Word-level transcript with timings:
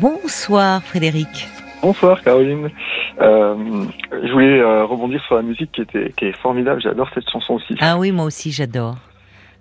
Bonsoir 0.00 0.82
Frédéric. 0.82 1.48
Bonsoir 1.82 2.22
Caroline. 2.22 2.70
Euh, 3.20 3.84
je 4.12 4.32
voulais 4.32 4.60
euh, 4.60 4.84
rebondir 4.84 5.22
sur 5.26 5.34
la 5.36 5.42
musique 5.42 5.72
qui, 5.72 5.82
était, 5.82 6.12
qui 6.16 6.26
est 6.26 6.36
formidable. 6.40 6.80
J'adore 6.80 7.08
cette 7.14 7.28
chanson 7.30 7.54
aussi. 7.54 7.74
Ah 7.80 7.98
oui, 7.98 8.12
moi 8.12 8.24
aussi 8.24 8.52
j'adore. 8.52 8.96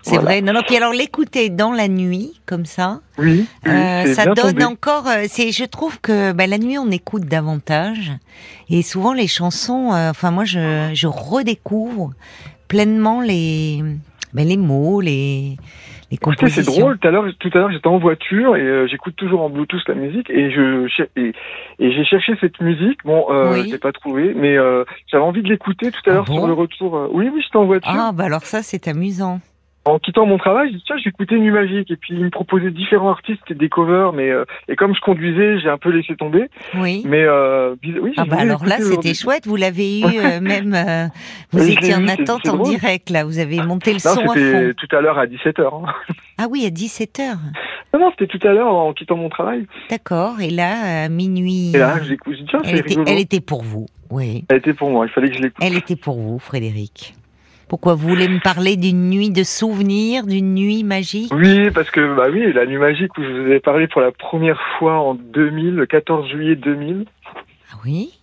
C'est 0.04 0.18
vrai. 0.18 0.42
Non, 0.42 0.54
non. 0.54 0.62
Puis 0.66 0.78
alors 0.78 0.94
l'écouter 0.94 1.50
dans 1.50 1.74
la 1.74 1.88
nuit, 1.88 2.40
comme 2.46 2.66
ça, 2.66 3.02
Oui, 3.18 3.46
oui, 3.66 3.72
euh, 3.72 4.14
ça 4.14 4.26
donne 4.26 4.36
tombé. 4.54 4.64
encore. 4.64 5.06
C'est, 5.28 5.52
je 5.52 5.66
trouve 5.66 6.00
que 6.00 6.32
bah, 6.32 6.48
la 6.48 6.58
nuit 6.60 6.78
on 6.78 6.90
écoute 6.92 7.24
davantage, 7.24 8.14
et 8.70 8.84
souvent 8.84 9.14
les 9.14 9.28
chansons. 9.28 9.90
enfin, 9.92 10.32
moi, 10.32 10.46
je, 10.46 10.92
je 10.94 11.08
redécouvre 11.08 12.12
pleinement 12.68 13.22
les, 13.22 13.84
bah, 14.34 14.44
les 14.44 14.56
mots, 14.56 15.02
les, 15.02 15.58
les 16.10 16.16
Écoutez, 16.16 16.50
c'est 16.50 16.66
drôle. 16.66 16.98
Tout 17.00 17.08
à 17.08 17.12
l'heure, 17.12 17.26
tout 17.40 17.50
à 17.54 17.58
l'heure, 17.58 17.72
j'étais 17.72 17.88
en 17.88 17.98
voiture 18.00 18.56
et 18.56 18.62
euh, 18.62 18.88
j'écoute 18.88 19.16
toujours 19.18 19.42
en 19.42 19.50
Bluetooth 19.50 19.82
la 19.88 19.96
musique 19.96 20.30
et 20.30 20.50
je 20.52 20.88
et, 21.18 21.34
et 21.80 21.92
j'ai 21.92 22.06
cherché 22.06 22.34
cette 22.40 22.60
musique. 22.62 23.00
Bon, 23.04 23.26
euh, 23.30 23.54
Oui. 23.54 23.64
je 23.68 23.72
l'ai 23.74 23.78
pas 23.78 23.92
trouvée, 23.92 24.34
mais 24.34 24.58
euh, 24.58 24.86
j'avais 25.12 25.24
envie 25.24 25.42
de 25.42 25.50
l'écouter 25.50 25.92
tout 25.92 26.00
à 26.06 26.12
Ah 26.12 26.14
l'heure 26.14 26.26
bon 26.26 26.36
sur 26.38 26.48
le 26.48 26.54
retour. 26.54 26.96
euh, 26.98 27.08
Oui, 27.12 27.30
oui, 27.34 27.42
j'étais 27.44 27.58
en 27.58 27.66
voiture. 27.66 27.92
Ah, 27.94 28.12
bah 28.14 28.24
alors 28.26 28.44
ça, 28.44 28.64
c'est 28.64 28.88
amusant. 28.88 29.40
En 29.88 30.00
quittant 30.00 30.26
mon 30.26 30.38
travail, 30.38 30.70
j'ai 30.72 30.78
dit 30.78 30.84
tiens, 30.86 31.38
Nuit 31.38 31.52
Magique 31.52 31.90
et 31.92 31.96
puis 31.96 32.14
il 32.14 32.26
me 32.26 32.30
proposait 32.30 32.72
différents 32.72 33.10
artistes 33.12 33.42
et 33.50 33.54
des 33.54 33.70
covers, 33.70 34.12
mais 34.14 34.30
euh, 34.30 34.44
et 34.68 34.76
comme 34.76 34.94
je 34.94 35.00
conduisais, 35.02 35.60
j'ai 35.60 35.70
un 35.70 35.78
peu 35.78 35.90
laissé 35.90 36.16
tomber. 36.16 36.50
Oui. 36.76 37.04
Mais 37.06 37.24
euh, 37.24 37.76
oui, 37.84 38.14
Ah 38.18 38.26
bah 38.26 38.38
alors 38.40 38.66
là, 38.66 38.78
c'était 38.80 39.14
chouette. 39.14 39.48
Vous 39.48 39.56
l'avez 39.56 40.02
eu 40.02 40.04
euh, 40.20 40.42
même. 40.42 40.76
vous 41.52 41.64
Oui, 41.64 41.74
étiez 41.74 41.96
en 41.96 42.04
eu, 42.06 42.10
attente 42.10 42.48
en 42.48 42.58
drôle. 42.58 42.70
direct 42.70 43.10
là. 43.10 43.24
Vous 43.24 43.40
avez 43.40 43.62
monté 43.64 43.92
le 43.92 44.00
Non, 44.06 44.14
son 44.16 44.22
à 44.22 44.36
fond. 44.36 44.74
tout 44.78 44.96
à 44.96 45.02
l'heure 45.02 45.18
à 45.18 45.26
17h. 45.26 45.62
Hein. 45.62 45.94
Ah 46.38 46.48
oui, 46.50 46.66
à 46.66 46.70
17 46.70 47.20
h 47.20 47.36
Non, 47.94 48.00
non, 48.00 48.12
c'était 48.12 48.28
tout 48.38 48.46
à 48.48 48.52
l'heure 48.52 48.68
en 48.74 48.94
quittant 48.94 49.16
mon 49.16 49.30
travail. 49.30 49.66
D'accord. 49.90 50.42
Et 50.42 50.50
là, 50.50 51.04
à 51.06 51.10
minuit. 51.10 51.72
Et 51.74 51.78
là, 51.80 51.96
tiens, 52.50 52.60
elle, 52.66 52.80
était, 52.80 52.96
elle 53.08 53.20
était 53.20 53.42
pour 53.42 53.64
vous. 53.64 53.86
Oui. 54.10 54.46
Elle 54.50 54.58
était 54.58 54.74
pour 54.74 54.90
moi, 54.90 55.06
il 55.06 55.12
fallait 55.12 55.30
que 55.30 55.36
je 55.38 55.42
l'écoute. 55.42 55.64
Elle 55.66 55.76
était 55.76 55.96
pour 55.96 56.18
vous, 56.20 56.40
Frédéric. 56.40 57.16
Pourquoi 57.70 57.96
vous 57.96 58.08
voulez 58.08 58.30
me 58.30 58.40
parler 58.40 58.78
d'une 58.78 59.10
nuit 59.10 59.30
de 59.30 59.44
souvenirs, 59.44 60.26
d'une 60.26 60.54
nuit 60.54 60.84
magique? 60.84 61.34
Oui, 61.34 61.70
parce 61.72 61.92
que, 61.92 62.16
bah 62.16 62.28
oui, 62.32 62.54
la 62.54 62.66
nuit 62.66 62.78
magique 62.78 63.18
où 63.18 63.24
je 63.24 63.30
vous 63.30 63.52
ai 63.52 63.60
parlé 63.60 63.88
pour 63.88 64.02
la 64.02 64.12
première 64.12 64.62
fois 64.78 65.00
en 65.00 65.16
2000, 65.16 65.76
le 65.76 65.86
14 65.86 66.30
juillet 66.30 66.56
2000. 66.56 67.06
Ah 67.72 67.76
oui? 67.84 68.18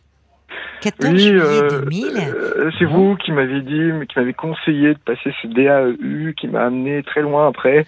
14 0.81 1.12
Oui, 1.12 1.20
juillet 1.20 1.41
euh, 1.41 1.81
2000 1.81 2.06
euh, 2.17 2.70
c'est 2.78 2.84
vous 2.87 3.17
qui 3.17 3.33
m'avez 3.33 3.61
dit, 3.61 3.91
qui 4.09 4.19
m'avez 4.19 4.33
conseillé 4.33 4.95
de 4.95 4.98
passer 4.98 5.34
ce 5.42 5.47
DAEU, 5.48 6.33
qui 6.34 6.48
m'a 6.48 6.65
amené 6.65 7.03
très 7.03 7.20
loin 7.20 7.48
après. 7.48 7.87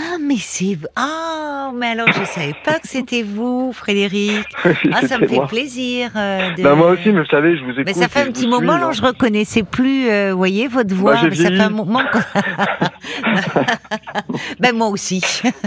Ah, 0.00 0.16
mais 0.20 0.36
c'est. 0.38 0.78
Ah, 0.94 1.72
mais 1.74 1.88
alors 1.88 2.06
je 2.08 2.24
savais 2.24 2.54
pas 2.64 2.78
que 2.78 2.86
c'était 2.86 3.22
vous, 3.22 3.72
Frédéric. 3.72 4.46
Ah, 4.92 5.06
ça 5.06 5.18
me 5.18 5.26
fait 5.26 5.36
moi. 5.36 5.46
plaisir. 5.46 6.10
euh, 6.16 6.54
de... 6.54 6.62
Bah, 6.62 6.74
moi 6.74 6.90
aussi, 6.90 7.10
mais 7.10 7.20
vous 7.20 7.26
savez, 7.26 7.56
je 7.56 7.64
vous 7.64 7.72
écoute. 7.72 7.84
Mais 7.86 7.92
ça 7.92 8.08
fait 8.08 8.20
un 8.20 8.30
petit 8.30 8.46
moment, 8.46 8.74
suis, 8.74 8.80
là, 8.80 8.92
je 8.92 9.02
reconnaissais 9.02 9.62
plus, 9.62 10.08
euh, 10.08 10.30
vous 10.32 10.38
voyez, 10.38 10.66
votre 10.68 10.94
voix. 10.94 11.16
j'ai 11.16 11.28
mais 11.28 11.34
ça 11.36 11.50
fait 11.50 11.60
un 11.60 11.70
moment 11.70 12.02
ben, 14.60 14.74
moi 14.74 14.88
aussi. 14.88 15.22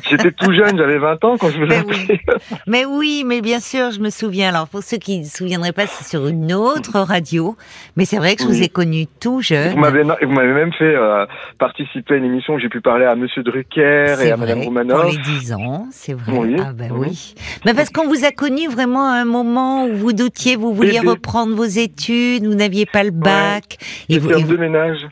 J'étais 0.09 0.31
tout 0.31 0.51
jeune, 0.53 0.77
j'avais 0.77 0.97
20 0.97 1.23
ans 1.25 1.37
quand 1.37 1.49
je 1.49 1.57
vous 1.57 1.65
ai 1.65 1.67
Ben 1.67 1.83
oui. 1.87 2.19
Mais 2.67 2.85
oui, 2.85 3.23
mais 3.25 3.41
bien 3.41 3.59
sûr, 3.59 3.91
je 3.91 3.99
me 3.99 4.09
souviens. 4.09 4.49
Alors, 4.49 4.67
pour 4.67 4.81
ceux 4.83 4.97
qui 4.97 5.19
ne 5.19 5.23
se 5.25 5.37
souviendraient 5.37 5.73
pas, 5.73 5.87
c'est 5.87 6.05
sur 6.05 6.27
une 6.27 6.53
autre 6.53 6.99
radio. 6.99 7.55
Mais 7.95 8.05
c'est 8.05 8.17
vrai 8.17 8.35
que 8.35 8.43
je 8.43 8.47
vous 8.47 8.63
ai 8.63 8.69
connu 8.69 9.05
tout 9.19 9.41
jeune. 9.41 9.73
Vous 9.73 9.79
m'avez, 9.79 10.03
vous 10.03 10.31
m'avez 10.31 10.53
même 10.53 10.73
fait 10.73 10.95
euh, 10.95 11.25
participer 11.59 12.15
à 12.15 12.17
une 12.17 12.25
émission 12.25 12.55
où 12.55 12.59
j'ai 12.59 12.69
pu 12.69 12.81
parler 12.81 13.05
à 13.05 13.15
Monsieur 13.15 13.43
Drucker 13.43 14.15
et 14.27 14.31
à 14.31 14.35
vrai, 14.35 14.45
Madame 14.47 14.57
pour 14.59 14.67
Romanoff. 14.67 15.11
les 15.11 15.17
10 15.39 15.53
ans, 15.53 15.87
c'est 15.91 16.13
vrai. 16.13 16.37
Oui, 16.37 16.55
ah 16.59 16.71
ben 16.73 16.91
oui. 16.91 17.07
oui. 17.09 17.35
Mais 17.65 17.73
parce 17.73 17.89
qu'on 17.89 18.07
vous 18.07 18.23
a 18.25 18.31
connu 18.31 18.67
vraiment 18.67 19.07
à 19.07 19.13
un 19.15 19.25
moment 19.25 19.85
où 19.85 19.95
vous 19.95 20.13
doutiez, 20.13 20.55
vous 20.55 20.73
vouliez 20.73 20.99
Bébé. 20.99 21.09
reprendre 21.09 21.55
vos 21.55 21.63
études, 21.65 22.45
vous 22.45 22.55
n'aviez 22.55 22.85
pas 22.85 23.03
le 23.03 23.11
bac. 23.11 23.77
et 24.09 24.17
vous, 24.19 24.29
J'étais 24.29 24.39
et 24.39 24.43
homme 24.43 24.49
vous- 24.49 24.55
de 24.55 24.61
ménage. 24.61 25.07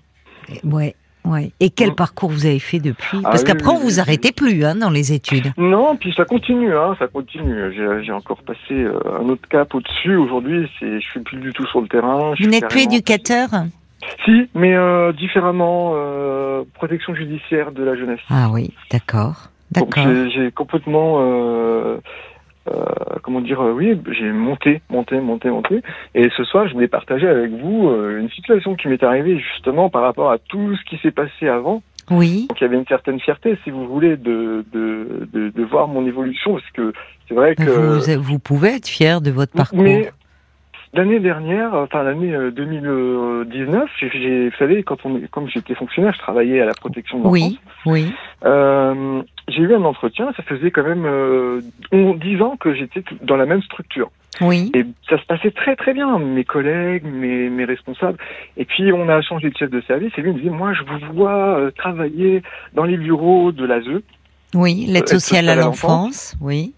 ouais, 0.63 0.95
ouais. 1.25 1.51
Et 1.59 1.69
quel 1.69 1.91
Mm. 1.91 1.95
parcours 1.95 2.29
vous 2.29 2.45
avez 2.45 2.59
fait 2.59 2.79
depuis? 2.79 3.19
Ah 3.23 3.29
Parce 3.31 3.43
qu'après, 3.43 3.69
oui, 3.71 3.77
on 3.79 3.83
vous 3.83 3.99
arrêtez 3.99 4.31
plus 4.31 4.63
hein, 4.65 4.75
dans 4.75 4.89
les 4.89 5.13
études. 5.13 5.51
Non, 5.57 5.95
puis 5.95 6.13
ça 6.15 6.25
continue, 6.25 6.73
hein, 6.75 6.95
ça 6.99 7.07
continue. 7.07 7.73
J'ai, 8.03 8.11
encore 8.11 8.41
passé 8.43 8.59
euh, 8.71 8.97
un 9.21 9.27
autre 9.29 9.47
cap 9.49 9.73
au-dessus. 9.75 10.15
Aujourd'hui, 10.15 10.67
je 10.81 10.99
suis 10.99 11.19
plus 11.19 11.37
du 11.37 11.53
tout 11.53 11.65
sur 11.67 11.81
le 11.81 11.87
terrain. 11.87 12.33
Vous 12.39 12.47
n'êtes 12.47 12.67
plus 12.67 12.81
éducateur? 12.81 13.49
Si, 14.25 14.49
mais 14.53 14.75
euh, 14.75 15.11
différemment, 15.11 15.93
euh, 15.95 16.63
protection 16.73 17.13
judiciaire 17.15 17.71
de 17.71 17.83
la 17.83 17.95
jeunesse. 17.95 18.19
Ah 18.29 18.49
oui, 18.51 18.73
d'accord. 18.91 19.49
D'accord. 19.71 20.03
j'ai, 20.03 20.29
j'ai 20.31 20.51
complètement, 20.51 21.17
euh, 21.19 21.97
euh, 22.71 22.85
comment 23.23 23.41
dire, 23.41 23.61
euh, 23.61 23.71
oui, 23.71 23.99
j'ai 24.17 24.31
monté, 24.31 24.81
monté, 24.89 25.19
monté, 25.19 25.49
monté. 25.49 25.81
Et 26.15 26.29
ce 26.35 26.43
soir, 26.43 26.67
je 26.67 26.73
voulais 26.73 26.87
partager 26.87 27.27
avec 27.27 27.51
vous 27.51 27.89
euh, 27.89 28.19
une 28.19 28.29
situation 28.31 28.75
qui 28.75 28.87
m'est 28.87 29.03
arrivée 29.03 29.37
justement 29.37 29.89
par 29.89 30.01
rapport 30.01 30.31
à 30.31 30.37
tout 30.39 30.75
ce 30.75 30.83
qui 30.89 30.97
s'est 31.01 31.11
passé 31.11 31.47
avant. 31.47 31.83
Oui, 32.09 32.47
Donc 32.49 32.59
il 32.59 32.63
y 32.63 32.67
avait 32.67 32.77
une 32.77 32.87
certaine 32.87 33.19
fierté, 33.19 33.59
si 33.63 33.69
vous 33.69 33.87
voulez, 33.87 34.17
de, 34.17 34.65
de, 34.73 35.27
de, 35.31 35.49
de 35.49 35.63
voir 35.63 35.87
mon 35.87 36.07
évolution, 36.07 36.53
parce 36.53 36.71
que 36.71 36.91
c'est 37.27 37.35
vrai 37.35 37.53
que... 37.53 37.63
vous, 38.15 38.23
vous 38.23 38.39
pouvez 38.39 38.77
être 38.77 38.87
fier 38.87 39.21
de 39.21 39.29
votre 39.29 39.53
parcours. 39.53 39.83
Mais 39.83 40.11
l'année 40.93 41.19
dernière, 41.19 41.73
enfin 41.73 42.03
l'année 42.03 42.33
euh, 42.33 42.51
2019, 42.51 43.89
j'ai, 43.99 44.09
j'ai- 44.11 44.49
vous 44.49 44.55
savez, 44.57 44.83
quand 44.83 44.97
on, 45.05 45.19
comme 45.31 45.47
j'étais 45.49 45.75
fonctionnaire, 45.75 46.13
je 46.13 46.19
travaillais 46.19 46.61
à 46.61 46.65
la 46.65 46.73
protection 46.73 47.19
de 47.19 47.23
l'enfance. 47.25 47.41
Oui, 47.41 47.59
oui. 47.85 48.13
Euh, 48.45 49.21
j'ai 49.47 49.61
eu 49.61 49.73
un 49.75 49.83
entretien, 49.83 50.31
ça 50.35 50.43
faisait 50.43 50.71
quand 50.71 50.83
même 50.83 51.05
euh, 51.05 51.61
on- 51.91 52.13
10 52.15 52.41
ans 52.41 52.55
que 52.57 52.73
j'étais 52.73 53.03
dans 53.21 53.35
la 53.35 53.45
même 53.45 53.61
structure. 53.61 54.09
Oui, 54.41 54.71
Et 54.73 54.85
ça 55.09 55.17
se 55.19 55.25
passait 55.25 55.51
très 55.51 55.75
très 55.75 55.93
bien, 55.93 56.17
mes 56.17 56.45
collègues, 56.45 57.03
mes, 57.03 57.49
mes 57.49 57.65
responsables. 57.65 58.17
Et 58.55 58.63
puis 58.63 58.93
on 58.93 59.09
a 59.09 59.21
changé 59.21 59.49
de 59.49 59.57
chef 59.57 59.69
de 59.69 59.81
service 59.81 60.13
et 60.17 60.21
lui 60.21 60.31
me 60.31 60.37
disait, 60.37 60.49
moi 60.49 60.71
je 60.73 60.83
vous 60.83 61.13
vois 61.13 61.59
euh, 61.59 61.71
travailler 61.71 62.41
dans 62.73 62.85
les 62.85 62.95
bureaux 62.95 63.51
de 63.51 63.65
l'ASE. 63.65 64.01
oui. 64.55 64.85
L'aide 64.87 65.03
à 65.03 65.07
sociale 65.07 65.49
à 65.49 65.55
l'enfance, 65.55 66.37
oui. 66.41 66.73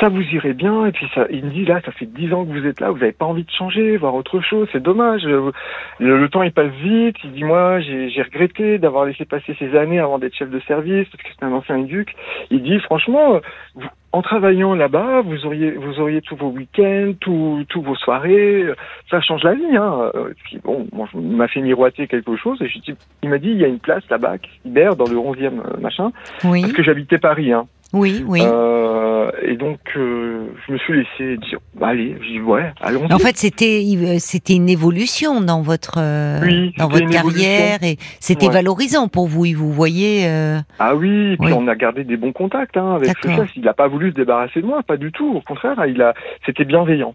Ça 0.00 0.08
vous 0.08 0.22
irait 0.22 0.52
bien. 0.54 0.86
Et 0.86 0.92
puis 0.92 1.06
ça, 1.14 1.26
il 1.30 1.44
me 1.44 1.50
dit 1.50 1.64
là, 1.64 1.80
ça 1.84 1.92
fait 1.92 2.06
dix 2.06 2.32
ans 2.32 2.44
que 2.44 2.50
vous 2.52 2.66
êtes 2.66 2.80
là, 2.80 2.90
vous 2.90 2.98
n'avez 2.98 3.12
pas 3.12 3.24
envie 3.26 3.44
de 3.44 3.50
changer, 3.50 3.96
voir 3.96 4.14
autre 4.14 4.40
chose. 4.40 4.68
C'est 4.72 4.82
dommage. 4.82 5.26
Euh, 5.26 5.50
Le, 5.98 6.18
le 6.18 6.28
temps 6.28 6.42
il 6.42 6.52
passe 6.52 6.72
vite. 6.82 7.16
Il 7.24 7.32
dit 7.32 7.44
moi, 7.44 7.80
j'ai 7.80 8.22
regretté 8.22 8.78
d'avoir 8.78 9.04
laissé 9.04 9.24
passer 9.24 9.54
ces 9.58 9.76
années 9.76 9.98
avant 9.98 10.18
d'être 10.18 10.34
chef 10.34 10.50
de 10.50 10.60
service 10.60 11.08
parce 11.08 11.22
que 11.22 11.28
c'est 11.38 11.44
un 11.44 11.52
ancien 11.52 11.76
éduc. 11.78 12.14
Il 12.50 12.62
dit 12.62 12.78
franchement, 12.80 13.34
euh, 13.34 13.40
vous- 13.74 13.88
en 14.12 14.22
travaillant 14.22 14.74
là-bas, 14.74 15.20
vous 15.20 15.44
auriez 15.44 15.72
vous 15.72 16.00
auriez 16.00 16.22
tous 16.22 16.34
vos 16.36 16.48
week-ends, 16.48 17.12
tous 17.20 17.64
tous 17.68 17.82
vos 17.82 17.94
soirées. 17.94 18.62
Euh, 18.62 18.74
Ça 19.10 19.20
change 19.20 19.42
la 19.42 19.54
vie. 19.54 19.76
Hein. 19.76 20.10
Puis 20.44 20.58
bon, 20.64 20.86
m'a 21.14 21.46
fait 21.48 21.60
miroiter 21.60 22.06
quelque 22.06 22.34
chose. 22.36 22.60
Et 22.62 22.68
je 22.68 22.78
dis, 22.78 22.94
il 23.22 23.28
m'a 23.28 23.38
dit 23.38 23.50
il 23.50 23.58
y 23.58 23.64
a 23.64 23.68
une 23.68 23.78
place 23.80 24.02
là-bas 24.08 24.38
qui 24.38 24.50
se 24.50 24.68
libère 24.68 24.96
dans 24.96 25.04
le 25.10 25.16
11e 25.16 25.60
euh, 25.60 25.78
machin 25.80 26.10
Oui, 26.44 26.62
parce 26.62 26.72
que 26.72 26.82
j'habitais 26.82 27.18
Paris. 27.18 27.52
Hein. 27.52 27.66
Oui, 27.92 28.22
oui. 28.26 28.40
Euh, 28.42 29.30
et 29.42 29.56
donc, 29.56 29.78
euh, 29.96 30.46
je 30.66 30.72
me 30.72 30.78
suis 30.78 30.92
laissé 30.94 31.36
dire, 31.38 31.58
bah, 31.74 31.88
allez, 31.88 32.16
j'ai 32.22 32.32
dit, 32.34 32.40
ouais, 32.40 32.72
allons-y. 32.80 33.12
En 33.12 33.18
fait, 33.18 33.36
c'était 33.36 33.82
euh, 33.96 34.16
c'était 34.18 34.54
une 34.54 34.68
évolution 34.68 35.40
dans 35.40 35.62
votre 35.62 35.94
euh, 35.98 36.40
Oui, 36.42 36.74
dans 36.76 36.88
votre 36.88 37.08
carrière 37.08 37.82
et 37.82 37.96
c'était 38.20 38.46
Ouais. 38.48 38.52
valorisant 38.52 39.08
pour 39.08 39.26
vous. 39.26 39.44
Vous 39.54 39.72
voyez, 39.72 40.26
euh, 40.26 40.58
ah 40.78 40.94
oui, 40.94 41.32
et 41.32 41.36
puis 41.38 41.46
Oui. 41.48 41.52
on 41.56 41.66
a 41.68 41.74
gardé 41.76 42.04
des 42.04 42.16
bons 42.16 42.32
contacts 42.32 42.76
hein, 42.76 42.94
avec 42.96 43.14
ce 43.22 43.28
chef. 43.30 43.56
Il 43.56 43.62
n'a 43.62 43.72
pas 43.74 43.88
voulu 43.88 44.10
se 44.10 44.14
débarrasser 44.16 44.60
de 44.60 44.66
moi, 44.66 44.82
pas 44.82 44.96
du 44.96 45.10
tout. 45.12 45.32
Au 45.36 45.40
contraire, 45.40 45.76
il 45.86 46.02
a, 46.02 46.14
c'était 46.44 46.64
bienveillant. 46.64 47.14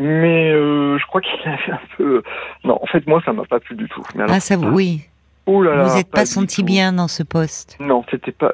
Mais 0.00 0.50
euh, 0.52 0.98
je 0.98 1.06
crois 1.06 1.20
qu'il 1.20 1.38
avait 1.48 1.72
un 1.72 1.80
peu. 1.96 2.22
Non, 2.64 2.78
en 2.82 2.86
fait, 2.86 3.06
moi, 3.06 3.20
ça 3.24 3.32
m'a 3.32 3.44
pas 3.44 3.60
plu 3.60 3.76
du 3.76 3.88
tout. 3.88 4.02
Mais 4.14 4.22
alors, 4.22 4.36
ah 4.36 4.40
ça, 4.40 4.56
vous- 4.56 4.68
oui. 4.68 5.02
Oh 5.46 5.62
là 5.62 5.76
là, 5.76 5.84
Vous 5.84 5.96
n'êtes 5.96 6.10
pas 6.10 6.26
senti 6.26 6.62
bien 6.62 6.92
dans 6.92 7.08
ce 7.08 7.22
poste? 7.22 7.76
Non, 7.80 8.04
c'était 8.10 8.32
pas. 8.32 8.52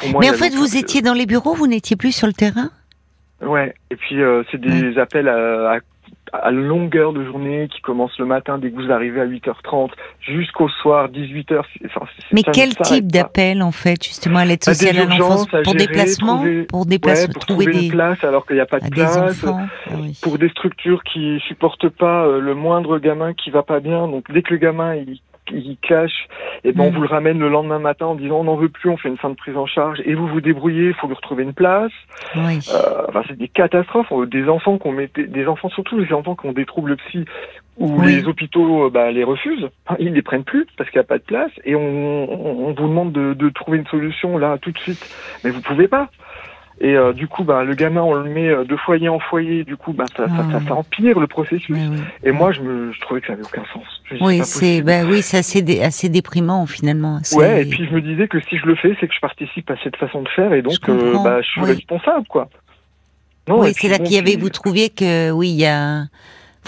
pour 0.00 0.10
moi, 0.10 0.20
Mais 0.20 0.30
en 0.30 0.34
fait, 0.34 0.54
vous 0.54 0.76
étiez 0.76 1.02
dans 1.02 1.14
les 1.14 1.26
bureaux, 1.26 1.54
vous 1.54 1.66
n'étiez 1.66 1.96
plus 1.96 2.12
sur 2.12 2.26
le 2.26 2.32
terrain? 2.32 2.70
Ouais. 3.42 3.74
Et 3.90 3.96
puis 3.96 4.20
euh, 4.20 4.42
c'est 4.50 4.60
des 4.60 4.98
appels 4.98 5.28
à, 5.28 5.72
à 5.72 5.78
à 6.34 6.50
longueur 6.50 7.14
de 7.14 7.24
journée 7.24 7.68
qui 7.74 7.80
commencent 7.80 8.18
le 8.18 8.26
matin 8.26 8.58
dès 8.58 8.70
que 8.70 8.76
vous 8.76 8.92
arrivez 8.92 9.18
à 9.22 9.26
8h30 9.26 9.88
jusqu'au 10.20 10.68
soir 10.68 11.08
18h. 11.08 11.62
Enfin, 11.86 12.06
Mais 12.32 12.42
quel 12.42 12.76
type 12.76 13.10
d'appel 13.10 13.62
en 13.62 13.72
fait, 13.72 14.04
justement, 14.04 14.40
à 14.40 14.44
l'aide 14.44 14.60
Bah, 14.66 14.74
sociale 14.74 14.98
à 14.98 15.04
l'enfance 15.16 15.46
pour 15.64 15.74
déplacement, 15.74 16.36
trouver- 16.36 16.62
pour 16.64 16.84
déplacer, 16.84 17.26
Ouais, 17.28 17.32
pour 17.32 17.46
trouver, 17.46 17.64
trouver 17.64 17.80
des 17.80 17.86
une 17.86 17.92
place 17.92 18.22
alors 18.24 18.44
qu'il 18.46 18.56
n'y 18.56 18.60
a 18.60 18.66
pas 18.66 18.78
de 18.78 18.84
à 18.84 18.90
place. 18.90 19.16
enfants. 19.16 19.60
Ah 19.86 19.94
oui. 19.98 20.18
Pour 20.20 20.36
des 20.36 20.50
structures 20.50 21.02
qui 21.04 21.40
supportent 21.48 21.88
pas 21.88 22.26
euh, 22.26 22.40
le 22.40 22.54
moindre 22.54 22.98
gamin 22.98 23.32
qui 23.32 23.48
va 23.50 23.62
pas 23.62 23.80
bien. 23.80 24.06
Donc 24.06 24.30
dès 24.30 24.42
que 24.42 24.52
le 24.52 24.58
gamin 24.58 24.96
il, 24.96 25.20
il 25.52 25.76
cache, 25.80 26.28
et 26.64 26.72
ben 26.72 26.84
on 26.84 26.90
Mm. 26.90 26.94
vous 26.94 27.00
le 27.02 27.08
ramène 27.08 27.38
le 27.38 27.48
lendemain 27.48 27.78
matin 27.78 28.06
en 28.06 28.14
disant 28.14 28.40
on 28.40 28.44
n'en 28.44 28.56
veut 28.56 28.68
plus, 28.68 28.88
on 28.90 28.96
fait 28.96 29.08
une 29.08 29.16
fin 29.18 29.30
de 29.30 29.34
prise 29.34 29.56
en 29.56 29.66
charge 29.66 30.00
et 30.04 30.14
vous 30.14 30.26
vous 30.26 30.40
débrouillez, 30.40 30.88
il 30.88 30.94
faut 30.94 31.06
lui 31.06 31.14
retrouver 31.14 31.42
une 31.44 31.52
place. 31.54 31.92
Oui. 32.36 32.58
Euh, 32.72 33.04
enfin, 33.08 33.22
c'est 33.28 33.38
des 33.38 33.48
catastrophes. 33.48 34.12
Euh, 34.12 34.26
Des 34.26 34.48
enfants 34.48 34.78
qu'on 34.78 34.92
mettait, 34.92 35.24
des 35.24 35.46
enfants 35.46 35.68
surtout 35.70 35.98
les 35.98 36.12
enfants 36.12 36.34
qui 36.36 36.46
ont 36.46 36.52
des 36.52 36.66
troubles 36.66 36.96
psy 36.96 37.24
où 37.78 38.00
Oui. 38.00 38.16
les 38.16 38.26
hôpitaux 38.26 38.86
euh, 38.86 38.90
bah, 38.90 39.10
les 39.12 39.22
refusent, 39.24 39.68
ils 40.00 40.12
les 40.12 40.22
prennent 40.22 40.42
plus 40.44 40.66
parce 40.76 40.90
qu'il 40.90 40.98
n'y 40.98 41.04
a 41.04 41.08
pas 41.08 41.18
de 41.18 41.22
place 41.24 41.52
et 41.64 41.74
on, 41.76 41.80
on, 41.80 42.68
on 42.68 42.72
vous 42.74 42.88
demande 42.88 43.12
de, 43.12 43.34
de 43.34 43.48
trouver 43.50 43.78
une 43.78 43.86
solution 43.86 44.36
là 44.36 44.58
tout 44.60 44.72
de 44.72 44.78
suite, 44.78 45.04
mais 45.44 45.50
vous 45.50 45.60
pouvez 45.60 45.86
pas. 45.88 46.08
Et 46.80 46.94
euh, 46.96 47.12
du 47.12 47.26
coup, 47.26 47.42
bah, 47.42 47.64
le 47.64 47.74
gamin, 47.74 48.02
on 48.02 48.14
le 48.14 48.30
met 48.30 48.48
euh, 48.48 48.64
de 48.64 48.76
foyer 48.76 49.08
en 49.08 49.18
foyer. 49.18 49.64
Du 49.64 49.76
coup, 49.76 49.92
bah, 49.92 50.04
ça, 50.16 50.28
ça, 50.28 50.46
ça, 50.52 50.60
ça 50.66 50.74
empire 50.74 51.18
le 51.18 51.26
processus. 51.26 51.76
Et 52.22 52.30
moi, 52.30 52.52
je, 52.52 52.60
me, 52.60 52.92
je 52.92 53.00
trouvais 53.00 53.20
que 53.20 53.26
ça 53.26 53.32
avait 53.32 53.42
aucun 53.42 53.64
sens. 53.72 53.82
Je 54.04 54.14
dis, 54.14 54.20
Oui, 54.22 54.40
c'est 54.44 54.82
bah 54.82 55.02
oui, 55.04 55.18
assez, 55.18 55.62
dé- 55.62 55.82
assez 55.82 56.08
déprimant 56.08 56.66
finalement. 56.66 57.18
Ouais, 57.32 57.62
et 57.62 57.64
puis 57.66 57.84
je 57.86 57.92
me 57.92 58.00
disais 58.00 58.28
que 58.28 58.38
si 58.40 58.58
je 58.58 58.66
le 58.66 58.76
fais, 58.76 58.96
c'est 59.00 59.08
que 59.08 59.14
je 59.14 59.20
participe 59.20 59.68
à 59.70 59.76
cette 59.82 59.96
façon 59.96 60.22
de 60.22 60.28
faire, 60.28 60.52
et 60.52 60.62
donc 60.62 60.74
Je 60.86 60.90
euh, 60.92 61.14
bah, 61.24 61.42
je 61.42 61.48
suis 61.48 61.60
oui. 61.62 61.72
responsable, 61.72 62.26
quoi. 62.28 62.48
Non, 63.48 63.60
oui, 63.60 63.72
c'est 63.74 63.88
là 63.88 63.98
bon, 63.98 64.04
qu'il 64.04 64.14
y 64.14 64.18
avait. 64.18 64.36
Vous 64.36 64.50
trouviez 64.50 64.90
que 64.90 65.30
oui, 65.32 65.48
il 65.50 65.56
y 65.60 65.66
a. 65.66 66.02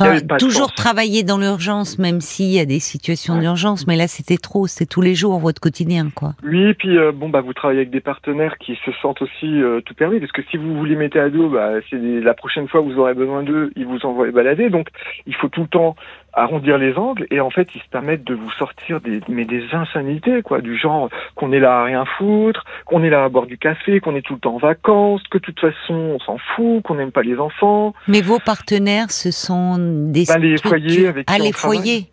Enfin, 0.01 0.37
toujours 0.39 0.73
travailler 0.73 1.23
dans 1.23 1.39
l'urgence, 1.39 1.99
même 1.99 2.21
s'il 2.21 2.47
y 2.53 2.59
a 2.59 2.65
des 2.65 2.81
situations 2.81 3.35
Ouais. 3.35 3.41
d'urgence, 3.41 3.87
mais 3.87 3.97
là 3.97 4.09
c'était 4.09 4.37
trop, 4.39 4.67
c'est 4.67 4.87
tous 4.87 5.01
les 5.03 5.15
jours 5.15 5.39
votre 5.39 5.61
quotidien, 5.61 6.09
quoi. 6.15 6.35
Oui, 6.45 6.63
et 6.69 6.75
puis 6.75 6.97
euh, 6.99 7.13
bon 7.13 7.29
bah 7.29 7.41
vous 7.41 7.53
travaillez 7.53 7.81
avec 7.81 7.91
des 7.91 8.01
partenaires 8.01 8.57
qui 8.59 8.79
se 8.85 8.91
sentent 9.03 9.23
aussi 9.23 9.47
euh, 9.63 9.81
tout 9.83 9.95
permis 9.95 10.21
parce 10.21 10.33
que 10.33 10.43
si 10.51 10.57
vous 10.57 10.75
vous 10.77 10.85
les 10.85 10.97
mettez 10.97 11.21
à 11.21 11.29
dos, 11.31 11.49
bah 11.51 11.71
c'est 11.91 12.01
des- 12.01 12.21
la 12.21 12.35
prochaine 12.35 12.69
fois 12.69 12.81
vous 12.81 12.99
aurez 12.99 13.15
besoin 13.15 13.43
d'eux, 13.43 13.71
ils 13.77 13.87
vous 13.87 14.05
envoient 14.07 14.31
balader. 14.31 14.71
Donc 14.71 14.89
il 15.27 15.35
faut 15.35 15.49
tout 15.49 15.63
le 15.63 15.69
temps 15.69 15.97
arrondir 16.33 16.79
les 16.79 16.97
angles 16.97 17.27
et 17.31 17.41
en 17.41 17.51
fait 17.51 17.69
ils 17.75 17.81
se 17.81 17.89
permettent 17.89 18.25
de 18.25 18.35
vous 18.35 18.51
sortir 18.53 19.01
des 19.01 19.21
mais 19.29 19.45
des 19.45 19.63
insanités 19.73 20.43
quoi, 20.43 20.61
du 20.61 20.79
genre 20.79 21.09
qu'on 21.35 21.53
est 21.53 21.61
là 21.61 21.81
à 21.81 21.85
rien 21.85 22.05
foutre, 22.19 22.65
qu'on 22.85 23.03
est 23.03 23.11
là 23.11 23.25
à 23.25 23.29
boire 23.29 23.47
du 23.47 23.59
café, 23.59 24.01
qu'on 24.01 24.15
est 24.15 24.23
tout 24.23 24.35
le 24.35 24.41
temps 24.41 24.55
en 24.55 24.59
vacances, 24.59 25.23
que 25.31 25.39
de 25.39 25.43
toute 25.43 25.61
façon 25.61 25.95
on 25.95 26.19
s'en 26.21 26.39
fout, 26.55 26.83
qu'on 26.83 26.95
n'aime 26.95 27.13
pas 27.13 27.23
les 27.23 27.39
enfants. 27.39 27.95
Mais 28.09 28.21
vos 28.21 28.39
partenaires, 28.39 29.11
ce 29.11 29.31
sont 29.31 29.77
des 29.79 30.25
Bah, 30.27 30.39
les 30.39 30.57
foyers 30.57 31.09
avec 31.09 31.27
qui 31.27 31.35
ah 31.35 31.39
on 31.41 31.45
les 31.45 31.51
travaille. 31.51 32.07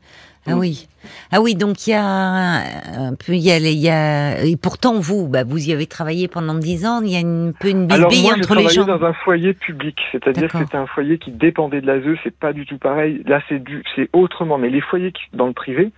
Ah 0.49 0.55
oui, 0.55 0.87
ah 1.31 1.41
oui, 1.41 1.55
donc 1.55 1.87
il 1.87 1.91
y 1.91 1.93
a 1.93 2.03
un 2.03 3.15
peu, 3.15 3.33
il 3.33 3.39
y 3.39 3.51
a, 3.51 3.57
y 3.59 3.89
a, 3.89 4.43
et 4.45 4.55
pourtant 4.55 4.99
vous, 4.99 5.27
bah 5.27 5.43
vous 5.43 5.69
y 5.69 5.73
avez 5.73 5.85
travaillé 5.87 6.27
pendant 6.27 6.53
dix 6.55 6.85
ans, 6.85 7.01
il 7.01 7.11
y 7.11 7.15
a 7.15 7.19
une 7.19 7.53
peu 7.59 7.69
une 7.69 7.91
Alors 7.91 8.09
moi 8.11 8.33
j'ai 8.35 8.41
entre 8.41 8.55
les 8.55 8.69
gens. 8.69 8.85
dans 8.85 9.03
un 9.05 9.13
foyer 9.13 9.53
public, 9.53 9.99
c'est-à-dire 10.11 10.51
que 10.51 10.57
c'était 10.59 10.77
un 10.77 10.87
foyer 10.87 11.17
qui 11.17 11.31
dépendait 11.31 11.81
de 11.81 11.87
l'ASE, 11.87 12.17
c'est 12.23 12.35
pas 12.37 12.53
du 12.53 12.65
tout 12.65 12.77
pareil. 12.77 13.21
Là 13.25 13.41
c'est 13.49 13.61
du, 13.63 13.83
c'est 13.95 14.09
autrement. 14.13 14.57
Mais 14.57 14.69
les 14.69 14.81
foyers 14.81 15.11
qui 15.11 15.21
dans 15.33 15.47
le 15.47 15.53
privé, 15.53 15.91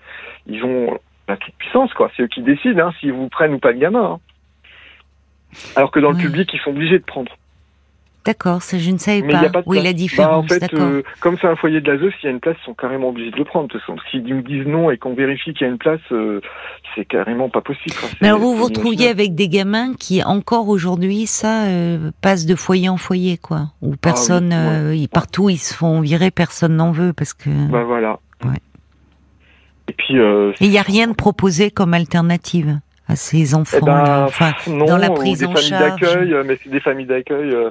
ils 0.48 0.64
ont 0.64 0.98
la 1.28 1.38
toute 1.38 1.54
puissance 1.56 1.94
quoi. 1.94 2.10
C'est 2.18 2.24
eux 2.24 2.28
qui 2.28 2.42
décident 2.42 2.88
hein, 2.88 2.94
s'ils 3.00 3.14
vous 3.14 3.30
prennent 3.30 3.54
ou 3.54 3.60
pas 3.60 3.72
le 3.72 3.80
gamin. 3.80 4.14
hein. 4.14 4.20
Alors 5.76 5.92
que 5.92 6.00
dans 6.00 6.10
Ouais. 6.10 6.14
le 6.18 6.20
public, 6.22 6.50
ils 6.54 6.60
sont 6.60 6.70
obligés 6.72 7.00
de 7.00 7.04
prendre. 7.06 7.32
D'accord, 8.26 8.62
ça 8.62 8.78
je 8.78 8.92
ne 8.92 8.98
savais 8.98 9.22
Mais 9.22 9.32
pas. 9.34 9.42
n'y 9.42 9.50
pas 9.50 9.64
oui, 9.66 9.78
place. 9.78 9.84
la 9.86 9.92
Bah, 9.92 9.98
différence, 9.98 10.46
en 10.46 10.48
fait, 10.48 10.60
d'accord. 10.60 10.80
euh, 10.82 11.04
comme 11.22 11.38
c'est 11.40 11.48
un 11.48 11.56
foyer 11.56 11.80
de 11.82 11.90
l'ASE, 11.92 12.12
s'il 12.20 12.26
y 12.26 12.28
a 12.28 12.32
une 12.32 12.40
place, 12.42 12.58
ils 12.62 12.66
sont 12.66 12.74
carrément 12.74 13.10
obligés 13.10 13.32
de 13.32 13.38
le 13.38 13.46
prendre. 13.46 13.68
De 13.68 13.72
toute 13.74 13.82
façon, 13.82 13.96
s'ils 14.12 14.24
nous 14.24 14.42
disent 14.42 14.68
non 14.68 14.92
et 14.92 14.98
qu'on 14.98 15.14
vérifie 15.16 15.54
qu'il 15.54 15.62
y 15.62 15.70
a 15.70 15.72
une 15.72 15.78
place, 15.78 16.02
euh, 16.12 16.42
c'est 16.96 17.06
carrément 17.06 17.50
pas 17.50 17.62
possible. 17.62 17.96
Mais 18.22 18.28
alors 18.28 18.40
vous 18.42 18.54
vous 18.56 18.66
retrouviez 18.66 19.08
avec 19.08 19.36
des 19.36 19.48
gamins 19.48 19.94
qui 19.94 20.22
encore 20.24 20.68
aujourd'hui 20.68 21.26
ça 21.28 21.66
euh, 21.68 22.12
passe 22.22 22.46
de 22.46 22.56
foyer 22.56 22.90
en 22.90 22.98
foyer 22.98 23.38
quoi, 23.38 23.72
où 23.82 23.96
personne, 23.96 24.52
Ah 24.54 24.90
oui, 24.90 25.02
ils- 25.02 25.08
partout 25.10 25.50
ils 25.50 25.58
se 25.58 25.74
font 25.74 26.02
virer, 26.02 26.30
personne 26.30 26.76
n'en 26.76 26.92
veut 26.92 27.14
parce 27.14 27.34
que 27.34 27.50
Bah 27.72 27.84
voilà. 27.84 28.20
Ouais. 28.44 28.60
Et 29.88 29.94
puis. 29.94 30.16
Il 30.62 30.72
y 30.72 30.78
a 30.78 30.82
rien 30.82 31.08
de 31.08 31.14
proposé 31.14 31.72
comme 31.72 31.94
alternative 31.94 32.80
à 33.10 33.16
ces 33.18 33.52
Eh 33.52 33.56
enfants. 33.56 33.78
ben. 33.86 34.24
Enfin, 34.28 34.54
non, 34.68 34.86
dans 34.86 34.98
la 34.98 35.10
prise 35.10 35.40
des 35.40 35.46
en 35.48 35.52
familles 35.54 35.68
charge. 35.70 36.00
d'accueil, 36.02 36.34
euh, 36.34 36.44
mais 36.46 36.58
c'est 36.64 36.70
des 36.70 36.80
familles 36.80 37.08
d'accueil 37.08 37.50
euh, 37.54 37.70